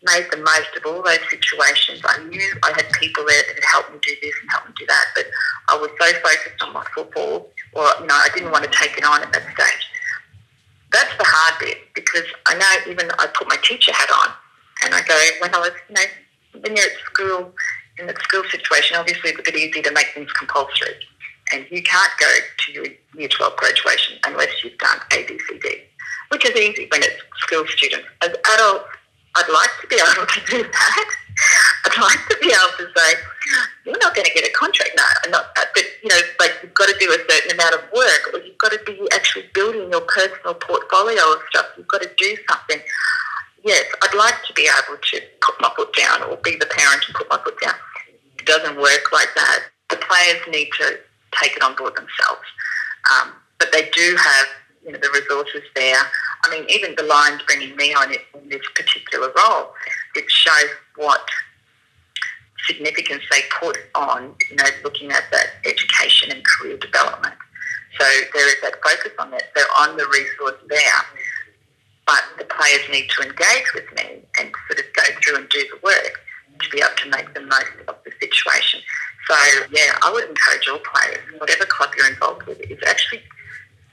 [0.04, 2.02] made the most of all those situations.
[2.06, 4.86] I knew I had people there that helped me do this and helped me do
[4.88, 5.26] that, but
[5.70, 8.98] I was so focused on my football, or you know, I didn't want to take
[8.98, 9.86] it on at that stage.
[10.92, 14.34] That's the hard bit because I know even I put my teacher hat on,
[14.86, 17.54] and I go when I was, you know, when you're at school
[18.00, 20.96] in the school situation, obviously it's a bit easy to make things compulsory,
[21.54, 22.28] and you can't go
[22.66, 25.78] to your year 12 graduation unless you've done A, B, C, D,
[26.30, 28.08] which is easy when it's school students.
[28.22, 28.86] As adults
[29.36, 31.10] I'd like to be able to do that.
[31.86, 33.10] I'd like to be able to say,
[33.86, 34.92] you're not going to get a contract.
[34.96, 35.08] now.
[35.30, 35.46] Not.
[35.58, 38.40] Uh, but, you know, like you've got to do a certain amount of work or
[38.40, 41.66] you've got to be actually building your personal portfolio of stuff.
[41.78, 42.80] You've got to do something.
[43.64, 47.04] Yes, I'd like to be able to put my foot down or be the parent
[47.08, 47.76] and put my foot down.
[48.40, 49.60] It doesn't work like that.
[49.90, 50.98] The players need to
[51.40, 52.48] take it on board themselves.
[53.14, 54.48] Um, but they do have
[54.86, 56.02] you know, the resources there.
[56.44, 59.74] I mean, even the Lions bringing me on in this particular role,
[60.16, 61.22] it shows what
[62.66, 67.36] significance they put on, you know, looking at that education and career development.
[68.00, 69.44] So there is that focus on that.
[69.56, 71.02] So on the resource there,
[72.12, 75.64] but the players need to engage with me and sort of go through and do
[75.72, 76.20] the work
[76.60, 78.82] to be able to make the most of the situation.
[79.30, 79.36] So
[79.72, 83.22] yeah, I would encourage all players, whatever club you're involved with, is actually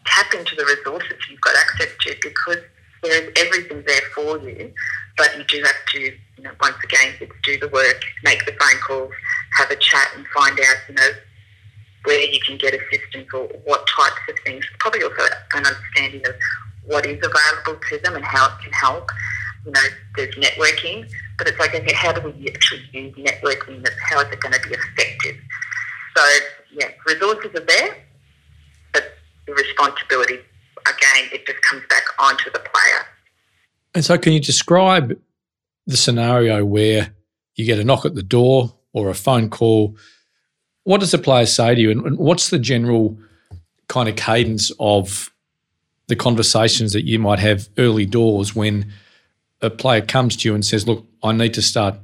[0.05, 2.59] tap into the resources you've got access to because
[3.05, 4.73] there is everything there for you,
[5.17, 8.81] but you do have to, you know, once again, do the work, make the phone
[8.85, 9.13] calls,
[9.59, 11.11] have a chat and find out, you know,
[12.05, 14.65] where you can get assistance or what types of things.
[14.81, 15.23] Probably also
[15.55, 16.35] an understanding of
[16.89, 19.11] what is available to them and how it can help.
[19.65, 19.81] You know,
[20.17, 23.87] there's networking, but it's like, okay, how do we actually use networking?
[24.11, 25.37] How is it going to be effective?
[26.17, 26.25] So,
[26.73, 27.97] yeah, resources are there
[28.93, 29.05] but
[29.47, 30.39] the responsibility,
[30.87, 33.07] again, it just comes back onto the player.
[33.95, 35.19] And so, can you describe
[35.87, 37.15] the scenario where
[37.55, 39.97] you get a knock at the door or a phone call?
[40.85, 43.19] What does the player say to you, and what's the general
[43.89, 45.31] kind of cadence of
[46.09, 48.93] the conversations that you might have early doors when
[49.61, 51.95] a player comes to you and says, Look, I need to start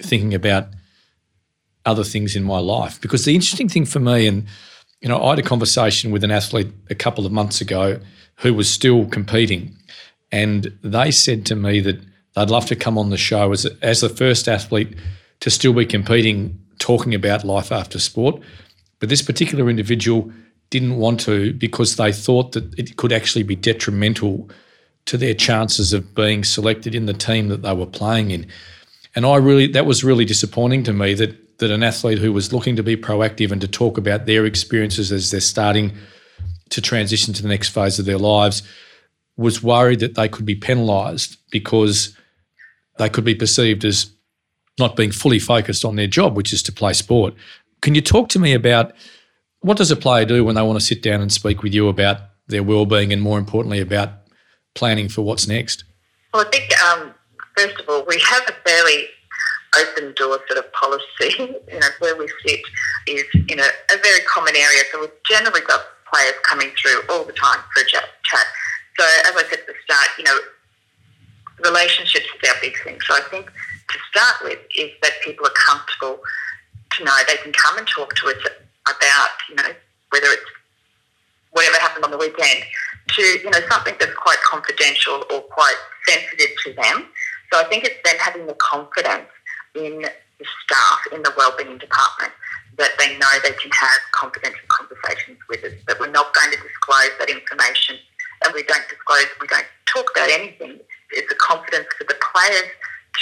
[0.00, 0.68] thinking about
[1.84, 3.00] other things in my life?
[3.00, 4.46] Because the interesting thing for me, and
[5.00, 8.00] you know, I had a conversation with an athlete a couple of months ago
[8.36, 9.76] who was still competing,
[10.32, 12.00] and they said to me that
[12.34, 14.96] they'd love to come on the show as as the first athlete
[15.40, 18.40] to still be competing, talking about life after sport.
[19.00, 20.32] But this particular individual
[20.70, 24.48] didn't want to because they thought that it could actually be detrimental
[25.06, 28.46] to their chances of being selected in the team that they were playing in.
[29.14, 32.52] And I really that was really disappointing to me that that an athlete who was
[32.52, 35.92] looking to be proactive and to talk about their experiences as they're starting
[36.70, 38.62] to transition to the next phase of their lives
[39.36, 42.16] was worried that they could be penalised because
[42.98, 44.10] they could be perceived as
[44.78, 47.34] not being fully focused on their job, which is to play sport.
[47.80, 48.92] Can you talk to me about
[49.64, 51.88] what does a player do when they want to sit down and speak with you
[51.88, 54.10] about their well-being and more importantly about
[54.74, 55.84] planning for what's next?
[56.34, 57.14] Well, I think um,
[57.56, 59.06] first of all we have a fairly
[59.80, 61.32] open door sort of policy,
[61.72, 62.60] you know, where we sit
[63.06, 64.82] is in a, a very common area.
[64.92, 65.80] So we've generally got
[66.12, 68.04] players coming through all the time for a chat.
[68.98, 70.38] So as I said at the start, you know,
[71.64, 72.98] relationships is our big thing.
[73.08, 76.18] So I think to start with is that people are comfortable
[76.98, 78.36] to know they can come and talk to us
[78.88, 79.70] about, you know,
[80.10, 80.50] whether it's
[81.52, 82.64] whatever happened on the weekend,
[83.08, 85.76] to, you know, something that's quite confidential or quite
[86.08, 87.06] sensitive to them.
[87.52, 89.28] So I think it's then having the confidence
[89.74, 90.02] in
[90.38, 92.32] the staff in the wellbeing department
[92.76, 96.58] that they know they can have confidential conversations with us, that we're not going to
[96.58, 97.96] disclose that information
[98.44, 100.80] and we don't disclose, we don't talk about anything.
[101.12, 102.70] It's a confidence for the players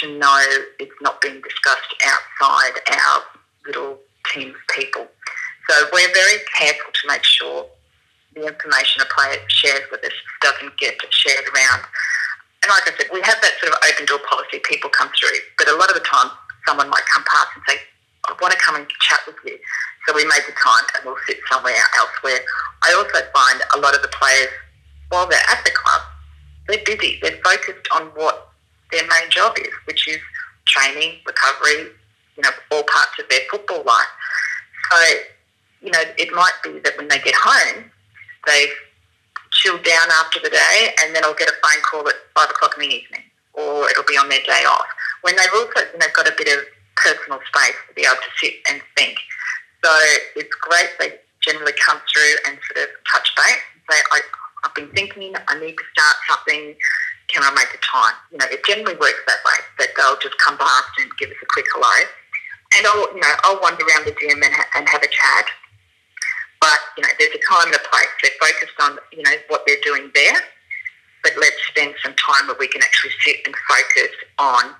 [0.01, 0.41] to know
[0.79, 3.21] it's not being discussed outside our
[3.67, 3.99] little
[4.33, 5.07] team of people.
[5.69, 7.65] So we're very careful to make sure
[8.35, 11.85] the information a player shares with us doesn't get shared around.
[12.63, 14.59] And like I said, we have that sort of open door policy.
[14.63, 16.31] People come through, but a lot of the time,
[16.67, 17.81] someone might come past and say,
[18.25, 19.59] "I want to come and chat with you."
[20.07, 22.39] So we make the time, and we'll sit somewhere elsewhere.
[22.81, 24.49] I also find a lot of the players,
[25.09, 26.01] while they're at the club,
[26.67, 27.19] they're busy.
[27.21, 28.49] They're focused on what
[28.91, 30.19] their main job is, which is
[30.67, 31.91] training, recovery,
[32.35, 34.07] you know, all parts of their football life.
[34.91, 35.23] So,
[35.83, 37.91] you know, it might be that when they get home,
[38.47, 38.73] they've
[39.51, 42.73] chilled down after the day and then I'll get a phone call at five o'clock
[42.77, 43.23] in the evening
[43.53, 44.87] or it'll be on their day off.
[45.21, 46.65] When they've also, when they've got a bit of
[46.97, 49.17] personal space to be able to sit and think.
[49.83, 49.91] So
[50.35, 54.21] it's great they generally come through and sort of touch base and say, I,
[54.63, 56.75] I've been thinking, I need to start something
[57.33, 58.13] can I make the time?
[58.31, 61.41] You know, it generally works that way, that they'll just come past and give us
[61.41, 62.07] a quick hello.
[62.77, 65.45] And I'll, you know, I'll wander around the gym and, ha- and have a chat.
[66.63, 68.07] But, you know, there's a time and a place.
[68.23, 70.39] They're focused on, you know, what they're doing there.
[71.23, 74.71] But let's spend some time where we can actually sit and focus on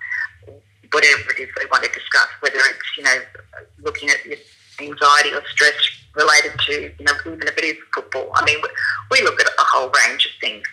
[0.95, 3.19] whatever it is they want to discuss, whether it's, you know,
[3.83, 4.23] looking at
[4.79, 5.75] anxiety or stress
[6.15, 8.31] related to, you know, even if it is football.
[8.33, 8.63] I mean,
[9.11, 10.63] we look at a whole range of things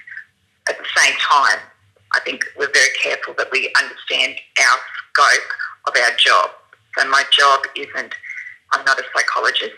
[0.71, 1.59] at the same time,
[2.15, 4.79] I think we're very careful that we understand our
[5.11, 5.51] scope
[5.87, 6.51] of our job.
[6.97, 8.15] So my job isn't,
[8.73, 9.75] I'm not a psychologist.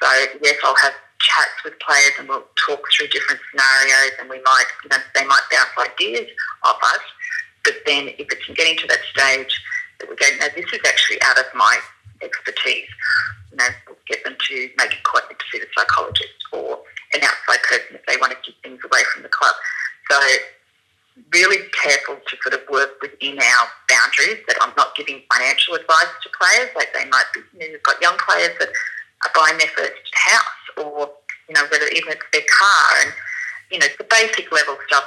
[0.00, 0.08] So
[0.42, 4.68] yes, I'll have chats with players and we'll talk through different scenarios and we might,
[4.84, 6.28] you know, they might bounce ideas
[6.62, 7.04] off us.
[7.64, 9.52] But then if it's getting to that stage
[9.98, 11.78] that we go, no, this is actually out of my
[12.22, 12.88] expertise,
[13.50, 16.78] you know, we'll get them to make an appointment to see the psychologist or
[17.14, 19.54] an outside person if they want to keep things away from the club.
[20.10, 20.16] So
[21.34, 26.14] really careful to sort of work within our boundaries that I'm not giving financial advice
[26.22, 26.70] to players.
[26.76, 28.68] Like they might be, you know, you've got young players that
[29.34, 31.10] buying their first house or,
[31.48, 33.12] you know, whether even it's their car and,
[33.70, 35.04] you know, the basic level stuff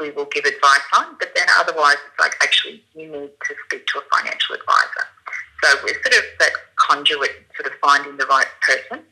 [0.00, 3.86] we will give advice on, but then otherwise it's like actually you need to speak
[3.86, 5.06] to a financial advisor.
[5.62, 9.04] So we're sort of that conduit, sort of finding the right person.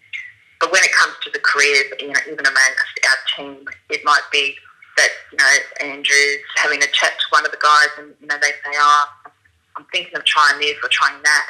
[0.58, 4.26] But when it comes to the careers, you know, even amongst our team, it might
[4.32, 4.56] be
[4.96, 8.36] that, you know, Andrew's having a chat to one of the guys and, you know,
[8.40, 9.06] they say, oh,
[9.76, 11.46] I'm thinking of trying this or trying that.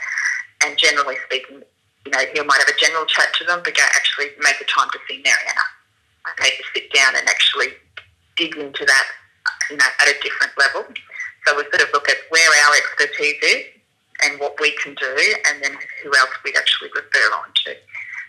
[0.62, 1.62] And generally speaking,
[2.04, 4.64] you know, he might have a general chat to them, but go actually make the
[4.64, 5.66] time to see Marianna.
[6.32, 7.68] Okay, to sit down and actually
[8.36, 9.06] dig into that,
[9.70, 10.84] you know, at a different level.
[11.46, 13.64] So we sort of look at where our expertise is
[14.22, 15.16] and what we can do,
[15.48, 15.72] and then
[16.02, 17.74] who else we'd actually refer on to.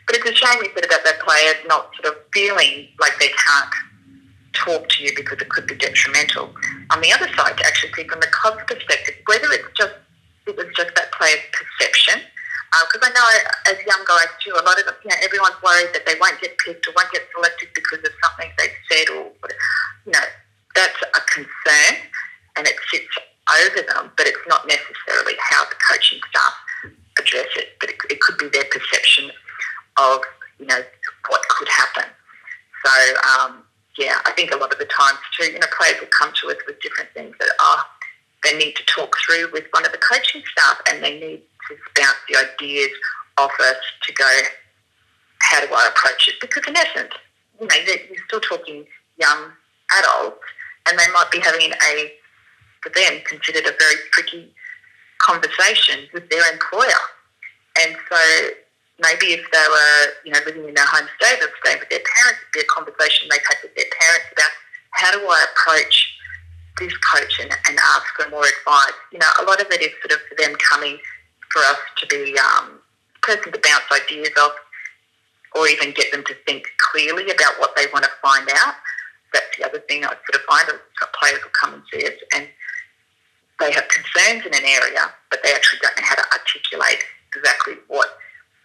[0.08, 3.28] But it's a shame you said about that player not sort of feeling like they
[3.28, 3.74] can't
[4.54, 6.54] talk to you because it could be detrimental.
[6.92, 9.94] On the other side, to actually see from the club's perspective, whether it's just
[10.48, 12.22] it was just that player's perception.
[12.72, 13.28] Because uh, I know
[13.68, 16.58] as young guys too, a lot of you know, everyone's worried that they won't get
[16.64, 19.28] picked or won't get selected because of something they've said or,
[20.08, 20.28] you know,
[20.76, 22.00] that's a concern
[22.56, 23.12] and it sits
[23.60, 26.56] over them, but it's not necessarily how the coaching staff
[27.20, 29.32] address it, but it, it could be their perception
[30.00, 30.22] of,
[30.60, 30.80] you know,
[31.28, 32.08] what could happen.
[32.86, 32.92] So,
[33.36, 33.64] um,
[33.98, 36.50] yeah, I think a lot of the times too, you know, players will come to
[36.50, 37.84] us with different things that are
[38.44, 41.42] they need to talk through with one of the coaching staff and they need
[41.78, 42.92] to bounce the ideas
[43.38, 44.42] off us to go,
[45.40, 46.36] how do I approach it?
[46.40, 47.14] Because in essence,
[47.60, 48.86] you know, you're still talking
[49.20, 49.52] young
[50.00, 50.44] adults
[50.88, 52.12] and they might be having a,
[52.82, 54.54] for them, considered a very tricky
[55.20, 57.02] conversation with their employer.
[57.82, 58.18] And so
[59.00, 62.02] maybe if they were, you know, living in their home state or staying with their
[62.02, 64.52] parents, it'd be a conversation they've had with their parents about
[64.92, 66.18] how do I approach
[66.80, 68.98] this coach and, and ask for more advice.
[69.12, 70.98] You know, a lot of it is sort of for them coming
[71.54, 72.80] for us to be um,
[73.22, 74.54] person to bounce ideas off
[75.56, 78.76] or even get them to think clearly about what they want to find out.
[79.34, 80.68] That's the other thing I sort of find
[81.20, 82.48] players will come and see us and
[83.62, 87.04] they have concerns in an area, but they actually don't know how to articulate
[87.36, 88.18] exactly what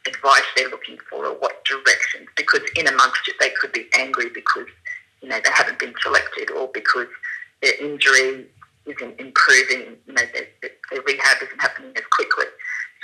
[0.07, 2.26] advice they're looking for or what direction.
[2.37, 4.66] Because in amongst it, they could be angry because
[5.20, 7.09] you know they haven't been selected or because
[7.61, 8.47] their injury
[8.87, 9.99] isn't improving.
[10.07, 12.45] You know their, their rehab isn't happening as quickly.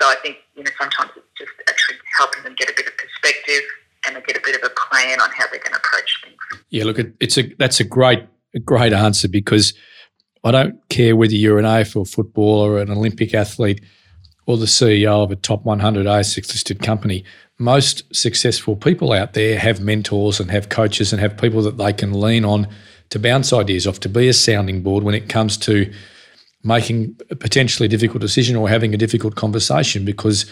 [0.02, 2.92] So I think you know sometimes it's just actually helping them get a bit of
[2.96, 3.62] perspective
[4.04, 6.36] and get a bit of a plan on how they're going to approach things.
[6.70, 9.74] Yeah, look, it's a that's a great a great answer because
[10.42, 13.80] I don't care whether you're an AFL footballer, or an Olympic athlete,
[14.44, 17.22] or the CEO of a top 100 ASX listed company.
[17.60, 21.92] Most successful people out there have mentors and have coaches and have people that they
[21.92, 22.66] can lean on
[23.10, 25.92] to bounce ideas off, to be a sounding board when it comes to
[26.64, 30.46] making a potentially difficult decision or having a difficult conversation because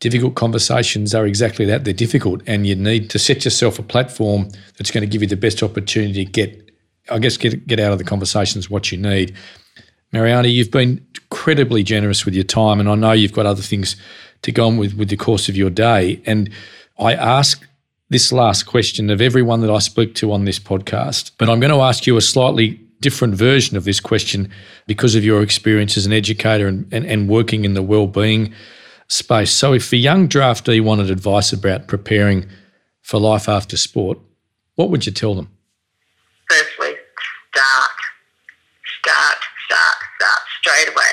[0.00, 1.84] difficult conversations are exactly that.
[1.84, 5.28] They're difficult, and you need to set yourself a platform that's going to give you
[5.28, 6.70] the best opportunity to get,
[7.10, 9.34] I guess, get get out of the conversations what you need.
[10.12, 13.96] Marianna, you've been incredibly generous with your time, and I know you've got other things
[14.42, 16.20] to go on with with the course of your day.
[16.26, 16.50] And
[16.98, 17.66] I ask
[18.10, 21.72] this last question of everyone that I speak to on this podcast, but I'm going
[21.72, 24.50] to ask you a slightly different version of this question
[24.86, 28.50] because of your experience as an educator and, and, and working in the well-being
[29.08, 29.52] space.
[29.52, 32.46] So, if a young draftee wanted advice about preparing
[33.02, 34.18] for life after sport,
[34.76, 35.50] what would you tell them?
[36.48, 36.94] Firstly,
[37.52, 37.96] start,
[39.02, 41.12] start, start, start straight away.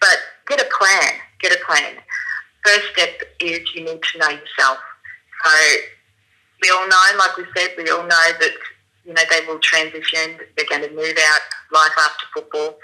[0.00, 1.12] But get a plan.
[1.40, 1.96] Get a plan.
[2.64, 4.78] First step is you need to know yourself.
[5.44, 5.52] So
[6.62, 8.54] we all know, like we said, we all know that
[9.04, 10.38] you know they will transition.
[10.56, 11.40] They're going to move out
[11.72, 12.78] life after football.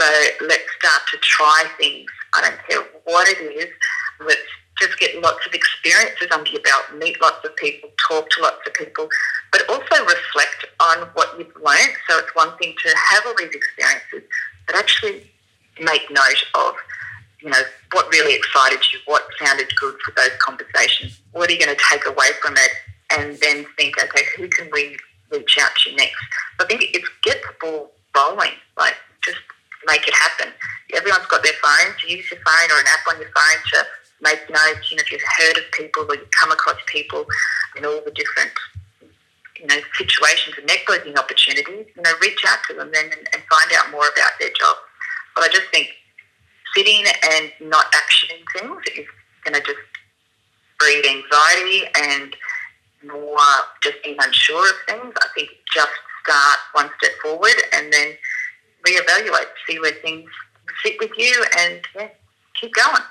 [0.00, 0.06] So
[0.42, 2.10] let's start to try things.
[2.34, 3.70] I don't care what it is.
[4.20, 4.40] Let's
[4.80, 8.58] just get lots of experiences under your belt, meet lots of people, talk to lots
[8.66, 9.08] of people,
[9.52, 11.94] but also reflect on what you've learned.
[12.08, 14.28] So it's one thing to have all these experiences,
[14.66, 15.30] but actually
[15.80, 16.74] make note of,
[17.40, 17.62] you know,
[17.92, 21.82] what really excited you, what sounded good for those conversations, what are you going to
[21.90, 22.70] take away from it,
[23.16, 24.96] and then think, okay, who can we
[25.30, 26.16] reach out to next?
[26.60, 28.94] I think it's get the ball rolling, like
[29.24, 29.38] just
[29.86, 30.52] make it happen.
[30.94, 31.94] Everyone's got their phone.
[32.00, 33.86] To use your phone or an app on your phone to
[34.22, 34.90] make notes.
[34.90, 37.26] You know, if you've heard of people or you come across people
[37.76, 38.52] in all the different
[39.60, 43.42] you know situations and networking opportunities, you know, reach out to them then and, and
[43.50, 44.76] find out more about their job.
[45.34, 45.88] But I just think
[46.76, 49.06] sitting and not actioning things is
[49.44, 49.78] going to just
[50.78, 52.36] breed anxiety and
[53.06, 53.38] more
[53.82, 55.14] just being unsure of things.
[55.22, 55.90] I think just
[56.22, 58.14] start one step forward and then
[58.86, 60.28] reevaluate, see where things
[60.84, 62.08] sit with you, and yeah,
[62.60, 63.02] keep going.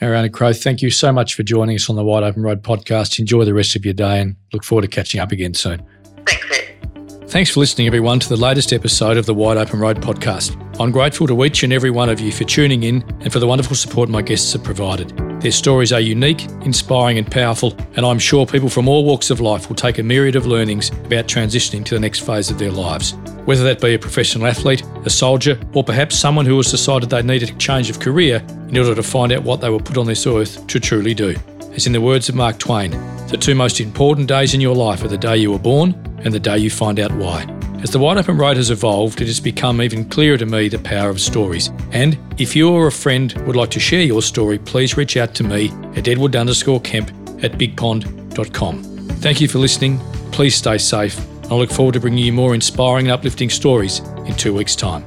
[0.00, 3.18] Marianna Crow, thank you so much for joining us on the Wide Open Road podcast.
[3.18, 5.82] Enjoy the rest of your day and look forward to catching up again soon.
[6.26, 7.28] Thanks, Ed.
[7.28, 10.56] Thanks for listening, everyone, to the latest episode of the Wide Open Road podcast.
[10.80, 13.46] I'm grateful to each and every one of you for tuning in and for the
[13.46, 15.29] wonderful support my guests have provided.
[15.40, 19.40] Their stories are unique, inspiring, and powerful, and I'm sure people from all walks of
[19.40, 22.70] life will take a myriad of learnings about transitioning to the next phase of their
[22.70, 23.14] lives.
[23.46, 27.22] Whether that be a professional athlete, a soldier, or perhaps someone who has decided they
[27.22, 30.06] needed a change of career in order to find out what they were put on
[30.06, 31.34] this earth to truly do.
[31.72, 32.90] As in the words of Mark Twain,
[33.28, 36.34] the two most important days in your life are the day you were born and
[36.34, 37.59] the day you find out why.
[37.82, 40.78] As the Wide Open Road has evolved, it has become even clearer to me the
[40.78, 41.70] power of stories.
[41.92, 45.34] And if you or a friend would like to share your story, please reach out
[45.36, 47.08] to me at edward underscore kemp
[47.42, 48.82] at bigpond.com.
[48.82, 49.98] Thank you for listening.
[50.30, 51.18] Please stay safe.
[51.50, 55.02] I look forward to bringing you more inspiring and uplifting stories in two weeks' time.